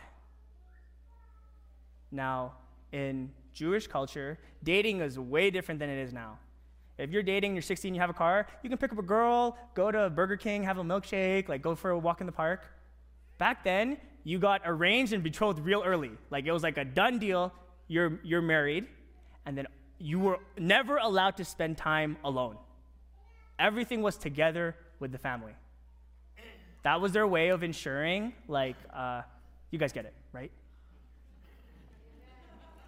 Now, 2.11 2.55
in 2.93 3.31
Jewish 3.53 3.87
culture, 3.87 4.39
dating 4.63 5.01
is 5.01 5.19
way 5.19 5.51
different 5.51 5.81
than 5.81 5.91
it 5.91 5.99
is 5.99 6.13
now. 6.13 6.39
If 6.99 7.11
you're 7.11 7.23
dating, 7.23 7.55
you're 7.55 7.63
16, 7.63 7.95
you 7.95 8.01
have 8.01 8.09
a 8.09 8.15
car, 8.15 8.47
you 8.63 8.71
can 8.71 8.79
pick 8.79 8.93
up 8.93 8.99
a 8.99 9.03
girl, 9.03 9.59
go 9.75 9.91
to 9.91 10.09
Burger 10.09 10.37
King, 10.37 10.63
have 10.63 10.79
a 10.79 10.85
milkshake, 10.85 11.49
like 11.49 11.61
go 11.61 11.75
for 11.75 11.91
a 11.91 11.99
walk 11.99 12.21
in 12.21 12.27
the 12.27 12.33
park. 12.33 12.65
Back 13.39 13.65
then, 13.65 13.99
you 14.25 14.39
got 14.39 14.63
arranged 14.65 15.13
and 15.13 15.23
betrothed 15.23 15.61
real 15.61 15.83
early. 15.85 16.13
Like 16.31 16.47
it 16.47 16.53
was 16.53 16.63
like 16.63 16.79
a 16.79 16.85
done 16.85 17.19
deal. 17.19 17.53
You're, 17.89 18.19
you're 18.25 18.43
married, 18.43 18.87
and 19.45 19.57
then 19.57 19.67
you 19.99 20.19
were 20.19 20.39
never 20.59 20.97
allowed 20.97 21.37
to 21.37 21.45
spend 21.45 21.77
time 21.77 22.17
alone. 22.25 22.57
Everything 23.59 24.03
was 24.03 24.17
together 24.17 24.75
with 24.99 25.13
the 25.13 25.19
family. 25.19 25.53
That 26.87 27.01
was 27.01 27.11
their 27.11 27.27
way 27.27 27.49
of 27.49 27.65
ensuring, 27.65 28.33
like, 28.47 28.77
uh, 28.95 29.23
you 29.73 29.79
guys 29.79 29.93
get 29.93 30.05
it, 30.05 30.15
right? 30.33 30.53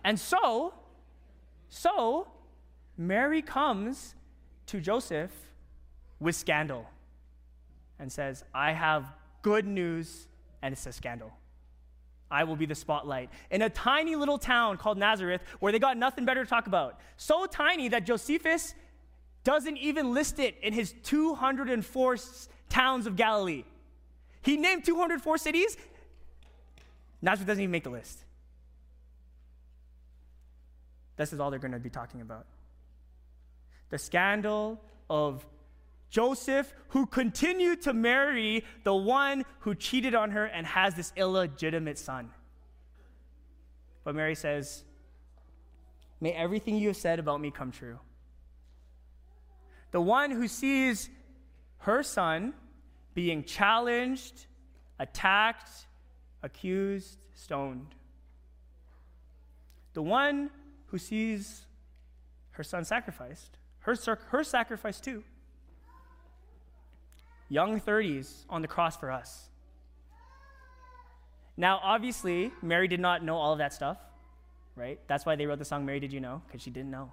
And 0.04 0.20
so, 0.20 0.72
so 1.68 2.28
Mary 2.96 3.42
comes 3.42 4.14
to 4.66 4.80
Joseph 4.80 5.32
with 6.20 6.36
scandal 6.36 6.86
and 7.98 8.12
says, 8.12 8.44
I 8.54 8.70
have 8.70 9.04
good 9.42 9.66
news, 9.66 10.28
and 10.62 10.72
it's 10.72 10.86
a 10.86 10.92
scandal. 10.92 11.32
I 12.30 12.44
will 12.44 12.54
be 12.54 12.66
the 12.66 12.76
spotlight. 12.76 13.30
In 13.50 13.62
a 13.62 13.68
tiny 13.68 14.14
little 14.14 14.38
town 14.38 14.76
called 14.76 14.98
Nazareth, 14.98 15.42
where 15.58 15.72
they 15.72 15.80
got 15.80 15.96
nothing 15.96 16.24
better 16.24 16.44
to 16.44 16.48
talk 16.48 16.68
about. 16.68 17.00
So 17.16 17.46
tiny 17.46 17.88
that 17.88 18.06
Josephus 18.06 18.76
doesn't 19.42 19.76
even 19.78 20.14
list 20.14 20.38
it 20.38 20.54
in 20.62 20.72
his 20.72 20.94
204 21.02 22.16
towns 22.68 23.08
of 23.08 23.16
Galilee. 23.16 23.64
He 24.42 24.56
named 24.56 24.84
204 24.84 25.38
cities. 25.38 25.76
Nazareth 27.20 27.48
doesn't 27.48 27.62
even 27.62 27.72
make 27.72 27.84
the 27.84 27.90
list. 27.90 28.24
This 31.16 31.32
is 31.32 31.40
all 31.40 31.50
they're 31.50 31.58
going 31.58 31.72
to 31.72 31.78
be 31.78 31.90
talking 31.90 32.20
about 32.20 32.46
the 33.90 33.98
scandal 33.98 34.80
of 35.08 35.46
Joseph, 36.10 36.72
who 36.88 37.06
continued 37.06 37.82
to 37.82 37.92
marry 37.92 38.64
the 38.84 38.94
one 38.94 39.44
who 39.60 39.74
cheated 39.74 40.14
on 40.14 40.30
her 40.30 40.44
and 40.44 40.66
has 40.66 40.94
this 40.94 41.12
illegitimate 41.16 41.98
son. 41.98 42.30
But 44.04 44.14
Mary 44.14 44.34
says, 44.34 44.84
May 46.20 46.32
everything 46.32 46.76
you 46.76 46.88
have 46.88 46.96
said 46.96 47.18
about 47.18 47.40
me 47.40 47.50
come 47.50 47.70
true. 47.70 47.98
The 49.90 50.00
one 50.00 50.30
who 50.30 50.48
sees 50.48 51.08
her 51.78 52.02
son 52.02 52.54
being 53.18 53.42
challenged, 53.42 54.46
attacked, 55.00 55.70
accused, 56.44 57.18
stoned. 57.34 57.96
The 59.94 60.02
one 60.02 60.50
who 60.86 60.98
sees 60.98 61.62
her 62.52 62.62
son 62.62 62.84
sacrificed 62.84 63.58
her, 63.80 64.18
her 64.28 64.44
sacrifice 64.44 65.00
too. 65.00 65.24
Young 67.48 67.80
30s 67.80 68.44
on 68.48 68.62
the 68.62 68.68
cross 68.68 68.96
for 68.96 69.10
us. 69.10 69.48
Now, 71.56 71.80
obviously, 71.82 72.52
Mary 72.62 72.86
did 72.86 73.00
not 73.00 73.24
know 73.24 73.36
all 73.36 73.52
of 73.52 73.58
that 73.58 73.72
stuff, 73.72 73.96
right? 74.76 75.00
That's 75.08 75.26
why 75.26 75.34
they 75.34 75.46
wrote 75.46 75.58
the 75.58 75.64
song 75.64 75.84
Mary 75.84 75.98
Did 75.98 76.12
You 76.12 76.20
Know? 76.20 76.40
Because 76.46 76.62
she 76.62 76.70
didn't 76.70 76.92
know. 76.92 77.10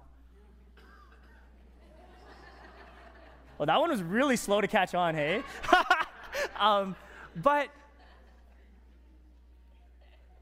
well, 3.58 3.66
that 3.66 3.80
one 3.80 3.90
was 3.90 4.04
really 4.04 4.36
slow 4.36 4.60
to 4.60 4.68
catch 4.68 4.94
on, 4.94 5.16
hey? 5.16 5.42
um, 6.58 6.96
but 7.36 7.68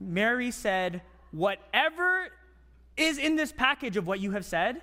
Mary 0.00 0.50
said, 0.50 1.03
Whatever 1.33 2.29
is 2.96 3.18
in 3.18 3.35
this 3.35 3.50
package 3.50 3.96
of 3.96 4.07
what 4.07 4.20
you 4.20 4.31
have 4.31 4.44
said, 4.44 4.81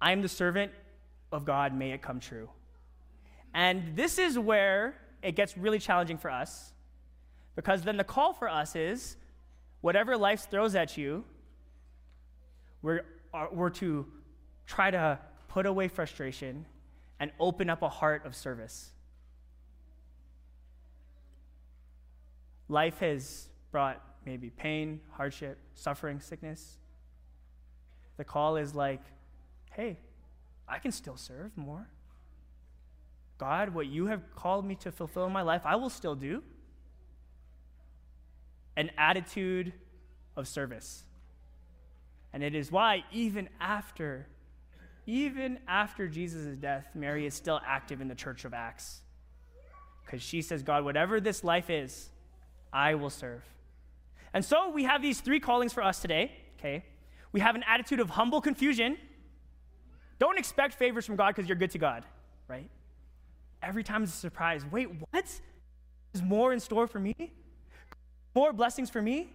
I 0.00 0.12
am 0.12 0.20
the 0.20 0.28
servant 0.28 0.72
of 1.32 1.44
God, 1.44 1.74
may 1.74 1.92
it 1.92 2.02
come 2.02 2.20
true. 2.20 2.50
And 3.54 3.96
this 3.96 4.18
is 4.18 4.38
where 4.38 4.94
it 5.22 5.32
gets 5.34 5.56
really 5.56 5.78
challenging 5.78 6.18
for 6.18 6.30
us, 6.30 6.72
because 7.56 7.82
then 7.82 7.96
the 7.96 8.04
call 8.04 8.32
for 8.32 8.48
us 8.48 8.76
is 8.76 9.16
whatever 9.80 10.16
life 10.16 10.48
throws 10.50 10.74
at 10.74 10.96
you, 10.96 11.24
we're, 12.82 13.04
we're 13.52 13.70
to 13.70 14.06
try 14.66 14.90
to 14.90 15.18
put 15.48 15.66
away 15.66 15.88
frustration 15.88 16.66
and 17.18 17.32
open 17.40 17.70
up 17.70 17.82
a 17.82 17.88
heart 17.88 18.24
of 18.26 18.36
service. 18.36 18.90
Life 22.68 22.98
has 22.98 23.48
brought 23.70 24.02
maybe 24.26 24.50
pain, 24.50 25.00
hardship, 25.12 25.58
suffering, 25.74 26.20
sickness. 26.20 26.76
The 28.16 28.24
call 28.24 28.56
is 28.56 28.74
like, 28.74 29.00
hey, 29.72 29.98
I 30.68 30.78
can 30.78 30.92
still 30.92 31.16
serve 31.16 31.56
more. 31.56 31.88
God, 33.38 33.70
what 33.70 33.86
you 33.86 34.06
have 34.06 34.34
called 34.34 34.66
me 34.66 34.74
to 34.76 34.92
fulfill 34.92 35.24
in 35.24 35.32
my 35.32 35.42
life, 35.42 35.62
I 35.64 35.76
will 35.76 35.90
still 35.90 36.16
do. 36.16 36.42
An 38.76 38.90
attitude 38.98 39.72
of 40.36 40.46
service. 40.46 41.04
And 42.32 42.42
it 42.42 42.54
is 42.54 42.70
why, 42.70 43.04
even 43.12 43.48
after, 43.60 44.26
even 45.06 45.58
after 45.66 46.08
Jesus' 46.08 46.56
death, 46.56 46.86
Mary 46.94 47.24
is 47.24 47.34
still 47.34 47.60
active 47.64 48.00
in 48.00 48.08
the 48.08 48.14
church 48.14 48.44
of 48.44 48.52
Acts. 48.52 49.00
Because 50.04 50.22
she 50.22 50.42
says, 50.42 50.62
God, 50.62 50.84
whatever 50.84 51.20
this 51.20 51.42
life 51.42 51.70
is, 51.70 52.10
I 52.72 52.94
will 52.94 53.10
serve. 53.10 53.42
And 54.32 54.44
so 54.44 54.70
we 54.70 54.84
have 54.84 55.02
these 55.02 55.20
three 55.20 55.40
callings 55.40 55.72
for 55.72 55.82
us 55.82 56.00
today, 56.00 56.32
okay? 56.58 56.84
We 57.32 57.40
have 57.40 57.54
an 57.54 57.64
attitude 57.66 58.00
of 58.00 58.10
humble 58.10 58.40
confusion 58.40 58.98
don't 60.18 60.38
expect 60.38 60.74
favors 60.74 61.06
from 61.06 61.16
God 61.16 61.34
because 61.34 61.48
you're 61.48 61.56
good 61.56 61.70
to 61.72 61.78
God, 61.78 62.04
right? 62.48 62.68
Every 63.62 63.84
time 63.84 64.02
is 64.02 64.10
a 64.10 64.16
surprise. 64.16 64.64
Wait, 64.70 64.88
what? 65.10 65.40
There's 66.12 66.24
more 66.24 66.52
in 66.52 66.60
store 66.60 66.86
for 66.86 66.98
me? 66.98 67.14
More 68.34 68.52
blessings 68.52 68.90
for 68.90 69.00
me? 69.00 69.30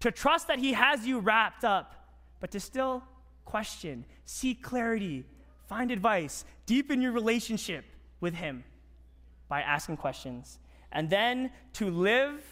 To 0.00 0.12
trust 0.12 0.46
that 0.48 0.58
He 0.58 0.72
has 0.72 1.06
you 1.06 1.18
wrapped 1.18 1.64
up, 1.64 1.94
but 2.40 2.52
to 2.52 2.60
still 2.60 3.02
question, 3.44 4.04
seek 4.24 4.62
clarity, 4.62 5.24
find 5.66 5.90
advice, 5.90 6.44
deepen 6.66 7.00
your 7.00 7.12
relationship 7.12 7.84
with 8.20 8.34
Him 8.34 8.62
by 9.48 9.62
asking 9.62 9.96
questions, 9.96 10.58
and 10.92 11.10
then 11.10 11.50
to 11.74 11.90
live 11.90 12.42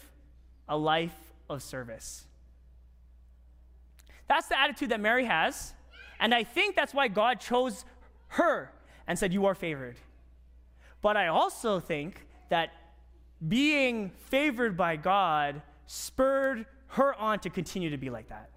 a 0.67 0.77
life 0.77 1.15
of 1.49 1.63
service. 1.63 2.25
That's 4.27 4.47
the 4.47 4.59
attitude 4.59 4.89
that 4.89 4.99
Mary 4.99 5.25
has. 5.25 5.73
And 6.19 6.33
I 6.33 6.43
think 6.43 6.75
that's 6.75 6.93
why 6.93 7.07
God 7.07 7.39
chose 7.39 7.85
her 8.29 8.71
and 9.07 9.17
said, 9.17 9.33
You 9.33 9.45
are 9.45 9.55
favored. 9.55 9.97
But 11.01 11.15
I 11.15 11.27
also 11.27 11.79
think 11.79 12.25
that 12.49 12.71
being 13.47 14.09
favored 14.29 14.75
by 14.75 14.95
God 14.95 15.61
spurred 15.85 16.65
her 16.89 17.13
on 17.15 17.39
to 17.39 17.49
continue 17.49 17.89
to 17.91 17.97
be 17.97 18.09
like 18.09 18.29
that. 18.29 18.49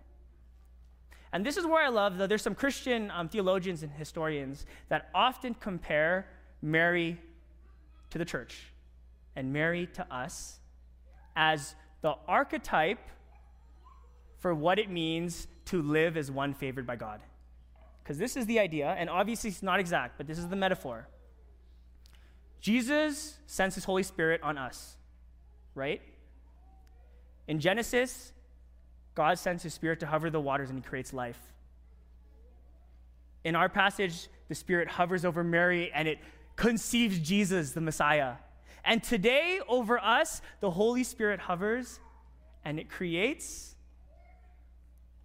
And 1.32 1.46
this 1.46 1.56
is 1.56 1.64
where 1.64 1.84
I 1.84 1.88
love, 1.88 2.18
though, 2.18 2.26
there's 2.26 2.42
some 2.42 2.56
Christian 2.56 3.10
um, 3.12 3.28
theologians 3.28 3.82
and 3.82 3.92
historians 3.92 4.66
that 4.88 5.10
often 5.14 5.54
compare 5.54 6.26
Mary 6.60 7.20
to 8.10 8.18
the 8.18 8.24
church 8.24 8.69
and 9.40 9.55
Mary 9.55 9.87
to 9.94 10.07
us 10.14 10.61
as 11.35 11.74
the 12.03 12.14
archetype 12.29 13.00
for 14.38 14.55
what 14.55 14.79
it 14.79 14.90
means 14.90 15.48
to 15.64 15.81
live 15.81 16.18
as 16.18 16.31
one 16.31 16.53
favored 16.53 16.87
by 16.87 16.94
God. 16.94 17.22
Because 18.03 18.18
this 18.18 18.37
is 18.37 18.44
the 18.44 18.59
idea, 18.59 18.94
and 18.98 19.09
obviously 19.09 19.48
it's 19.48 19.62
not 19.62 19.81
exact, 19.81 20.18
but 20.18 20.26
this 20.26 20.38
is 20.38 20.48
the 20.48 20.57
metaphor. 20.57 21.09
Jesus 22.61 23.38
sends 23.46 23.74
his 23.74 23.85
Holy 23.85 24.03
Spirit 24.03 24.42
on 24.42 24.59
us, 24.59 24.96
right? 25.74 26.03
In 27.48 27.61
Genesis, 27.61 28.35
God 29.14 29.38
sends 29.38 29.62
his 29.62 29.72
Spirit 29.72 30.00
to 30.00 30.07
hover 30.07 30.29
the 30.29 30.40
waters 30.40 30.68
and 30.68 30.79
he 30.79 30.83
creates 30.83 31.14
life. 31.14 31.40
In 33.42 33.57
our 33.57 33.70
passage, 33.70 34.29
the 34.48 34.55
Spirit 34.55 34.88
hovers 34.88 35.24
over 35.24 35.42
Mary 35.42 35.90
and 35.94 36.07
it 36.07 36.18
conceives 36.57 37.18
Jesus, 37.18 37.72
the 37.72 37.81
Messiah. 37.81 38.35
And 38.84 39.02
today, 39.02 39.60
over 39.68 39.98
us, 39.98 40.42
the 40.60 40.70
Holy 40.70 41.04
Spirit 41.04 41.40
hovers 41.40 42.00
and 42.64 42.78
it 42.78 42.88
creates 42.88 43.74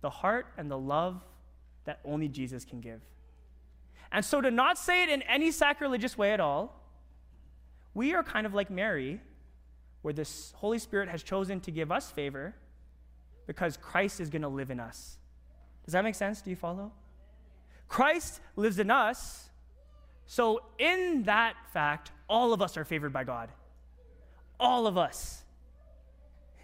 the 0.01 0.09
heart 0.09 0.47
and 0.57 0.69
the 0.69 0.77
love 0.77 1.21
that 1.85 1.99
only 2.05 2.27
Jesus 2.27 2.65
can 2.65 2.81
give. 2.81 3.01
And 4.11 4.23
so, 4.23 4.41
to 4.41 4.51
not 4.51 4.77
say 4.77 5.03
it 5.03 5.09
in 5.09 5.21
any 5.23 5.51
sacrilegious 5.51 6.17
way 6.17 6.31
at 6.31 6.39
all, 6.39 6.81
we 7.93 8.13
are 8.13 8.23
kind 8.23 8.45
of 8.45 8.53
like 8.53 8.69
Mary, 8.69 9.21
where 10.01 10.13
the 10.13 10.29
Holy 10.55 10.79
Spirit 10.79 11.09
has 11.09 11.23
chosen 11.23 11.59
to 11.61 11.71
give 11.71 11.91
us 11.91 12.11
favor 12.11 12.55
because 13.47 13.77
Christ 13.77 14.19
is 14.19 14.29
going 14.29 14.41
to 14.41 14.47
live 14.47 14.69
in 14.69 14.79
us. 14.79 15.17
Does 15.85 15.93
that 15.93 16.03
make 16.03 16.15
sense? 16.15 16.41
Do 16.41 16.49
you 16.49 16.55
follow? 16.55 16.91
Christ 17.87 18.41
lives 18.55 18.79
in 18.79 18.89
us. 18.89 19.49
So, 20.25 20.61
in 20.79 21.23
that 21.23 21.55
fact, 21.71 22.11
all 22.27 22.53
of 22.53 22.61
us 22.61 22.77
are 22.77 22.85
favored 22.85 23.13
by 23.13 23.23
God. 23.23 23.49
All 24.59 24.88
of 24.88 24.97
us. 24.97 25.43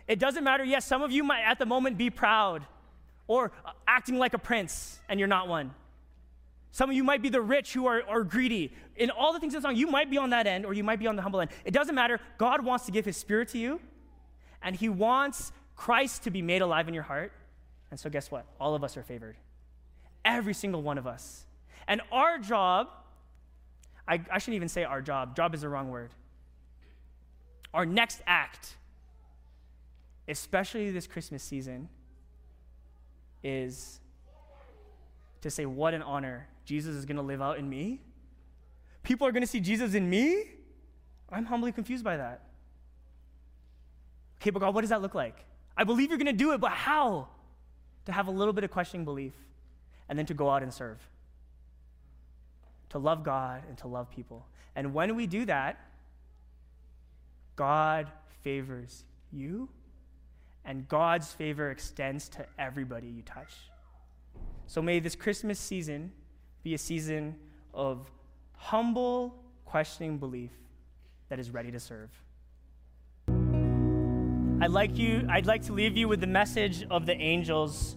It 0.08 0.19
doesn't 0.19 0.43
matter. 0.43 0.63
Yes, 0.63 0.86
some 0.86 1.02
of 1.02 1.12
you 1.12 1.24
might 1.24 1.43
at 1.43 1.60
the 1.60 1.65
moment 1.65 1.97
be 1.97 2.10
proud 2.10 2.65
or 3.28 3.52
acting 3.88 4.17
like 4.17 4.34
a 4.34 4.38
prince, 4.38 5.00
and 5.08 5.19
you're 5.19 5.28
not 5.28 5.47
one. 5.47 5.74
Some 6.71 6.89
of 6.89 6.95
you 6.95 7.04
might 7.04 7.21
be 7.21 7.30
the 7.30 7.41
rich 7.41 7.74
who 7.74 7.86
are, 7.86 8.02
are 8.08 8.24
greedy. 8.24 8.74
In 8.95 9.10
all 9.10 9.34
the 9.34 9.39
things 9.39 9.54
in 9.54 9.62
the 9.62 9.67
song, 9.67 9.76
you 9.76 9.88
might 9.88 10.10
be 10.10 10.17
on 10.17 10.30
that 10.30 10.47
end 10.47 10.65
or 10.65 10.74
you 10.74 10.84
might 10.84 11.00
be 11.00 11.08
on 11.08 11.15
the 11.15 11.21
humble 11.21 11.41
end. 11.41 11.52
It 11.65 11.71
doesn't 11.74 11.95
matter. 11.95 12.19
God 12.38 12.63
wants 12.63 12.86
to 12.86 12.91
give 12.91 13.06
his 13.06 13.17
spirit 13.17 13.50
to 13.50 13.58
you, 13.58 13.80
and 14.62 14.76
he 14.76 14.89
wants 14.89 15.52
Christ 15.76 16.24
to 16.24 16.32
be 16.32 16.41
made 16.41 16.62
alive 16.62 16.88
in 16.88 16.93
your 16.93 17.04
heart. 17.04 17.34
And 17.89 18.00
so, 18.00 18.10
guess 18.10 18.32
what? 18.32 18.45
All 18.60 18.74
of 18.74 18.84
us 18.84 18.95
are 18.95 19.04
favored. 19.04 19.36
Every 20.24 20.54
single 20.54 20.82
one 20.82 20.97
of 20.97 21.08
us. 21.08 21.45
And 21.88 22.02
our 22.12 22.38
job, 22.38 22.88
I, 24.12 24.19
I 24.30 24.39
shouldn't 24.39 24.58
even 24.58 24.67
say 24.67 24.84
our 24.84 25.02
job, 25.02 25.38
job 25.38 25.56
is 25.56 25.62
the 25.62 25.69
wrong 25.69 25.89
word. 25.89 26.10
Our 27.74 27.86
next 27.86 28.21
act, 28.28 28.76
especially 30.28 30.91
this 30.91 31.08
Christmas 31.08 31.41
season, 31.41 31.88
is 33.41 34.02
to 35.39 35.50
say, 35.50 35.65
What 35.65 35.93
an 35.93 36.02
honor. 36.02 36.50
Jesus 36.65 36.93
is 36.93 37.06
going 37.06 37.15
to 37.15 37.21
live 37.21 37.41
out 37.41 37.58
in 37.58 37.69
me. 37.69 38.02
People 39.02 39.26
are 39.26 39.32
going 39.32 39.43
to 39.43 39.47
see 39.47 39.62
Jesus 39.62 39.93
in 39.93 40.10
me. 40.10 40.43
I'm 41.30 41.45
humbly 41.45 41.71
confused 41.71 42.04
by 42.04 42.17
that. 42.17 42.41
Okay, 44.41 44.50
but 44.50 44.60
God, 44.60 44.76
what 44.76 44.82
does 44.82 44.89
that 44.89 45.02
look 45.02 45.15
like? 45.15 45.38
I 45.78 45.86
believe 45.86 46.10
you're 46.10 46.17
going 46.17 46.26
to 46.26 46.34
do 46.34 46.52
it, 46.52 46.60
but 46.60 46.71
how? 46.71 47.30
To 48.08 48.12
have 48.12 48.28
a 48.28 48.32
little 48.32 48.54
bit 48.54 48.65
of 48.65 48.71
questioning 48.71 49.06
belief 49.06 49.34
and 50.10 50.19
then 50.19 50.26
to 50.26 50.34
go 50.34 50.50
out 50.50 50.63
and 50.63 50.74
serve. 50.74 51.00
To 52.91 52.99
love 52.99 53.23
God 53.23 53.63
and 53.67 53.77
to 53.80 53.88
love 53.88 54.10
people. 54.10 54.45
And 54.75 54.93
when 54.93 55.15
we 55.15 55.27
do 55.27 55.45
that, 55.45 55.80
God 57.56 58.12
favors 58.43 59.04
you, 59.32 59.69
and 60.65 60.88
God's 60.88 61.32
favor 61.32 61.71
extends 61.71 62.30
to 62.30 62.45
everybody 62.58 63.08
you 63.08 63.21
touch. 63.21 63.54
So 64.67 64.82
may 64.82 64.99
this 64.99 65.15
Christmas 65.15 65.60
season 65.60 66.12
be 66.63 66.73
a 66.73 66.77
season 66.77 67.36
of 67.73 68.10
humble, 68.56 69.36
questioning 69.65 70.17
belief 70.17 70.51
that 71.30 71.39
is 71.39 71.49
ready 71.49 71.71
to 71.71 71.80
serve. 71.80 72.10
I'd 74.62 74.71
like 74.71 74.97
you 74.97 75.27
I'd 75.30 75.45
like 75.45 75.63
to 75.63 75.73
leave 75.73 75.97
you 75.97 76.08
with 76.08 76.19
the 76.19 76.27
message 76.27 76.86
of 76.91 77.06
the 77.06 77.15
angels. 77.15 77.95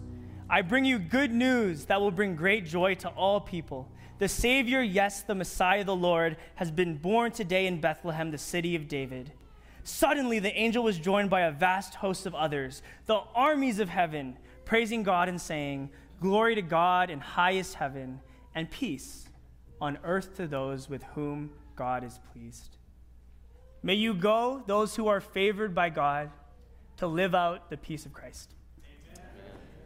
I 0.49 0.61
bring 0.61 0.85
you 0.85 0.99
good 0.99 1.31
news 1.31 1.85
that 1.85 1.99
will 1.99 2.11
bring 2.11 2.35
great 2.35 2.65
joy 2.65 2.95
to 2.95 3.09
all 3.09 3.41
people. 3.41 3.89
The 4.17 4.29
Savior, 4.29 4.81
yes, 4.81 5.23
the 5.23 5.35
Messiah, 5.35 5.83
the 5.83 5.95
Lord, 5.95 6.37
has 6.55 6.71
been 6.71 6.97
born 6.97 7.31
today 7.31 7.67
in 7.67 7.81
Bethlehem, 7.81 8.31
the 8.31 8.37
city 8.37 8.75
of 8.75 8.87
David. 8.87 9.33
Suddenly, 9.83 10.39
the 10.39 10.57
angel 10.57 10.83
was 10.83 10.97
joined 10.97 11.29
by 11.29 11.41
a 11.41 11.51
vast 11.51 11.95
host 11.95 12.25
of 12.25 12.33
others, 12.33 12.81
the 13.05 13.21
armies 13.35 13.79
of 13.79 13.89
heaven, 13.89 14.37
praising 14.63 15.03
God 15.03 15.27
and 15.27 15.39
saying, 15.39 15.89
Glory 16.21 16.55
to 16.55 16.61
God 16.61 17.09
in 17.09 17.19
highest 17.19 17.75
heaven, 17.75 18.21
and 18.55 18.71
peace 18.71 19.27
on 19.81 19.99
earth 20.03 20.35
to 20.37 20.47
those 20.47 20.89
with 20.89 21.03
whom 21.13 21.51
God 21.75 22.03
is 22.03 22.19
pleased. 22.31 22.77
May 23.83 23.95
you 23.95 24.13
go, 24.13 24.63
those 24.65 24.95
who 24.95 25.07
are 25.07 25.19
favored 25.21 25.75
by 25.75 25.89
God, 25.89 26.31
to 26.97 27.05
live 27.05 27.35
out 27.35 27.69
the 27.69 27.77
peace 27.77 28.05
of 28.05 28.13
Christ. 28.13 28.54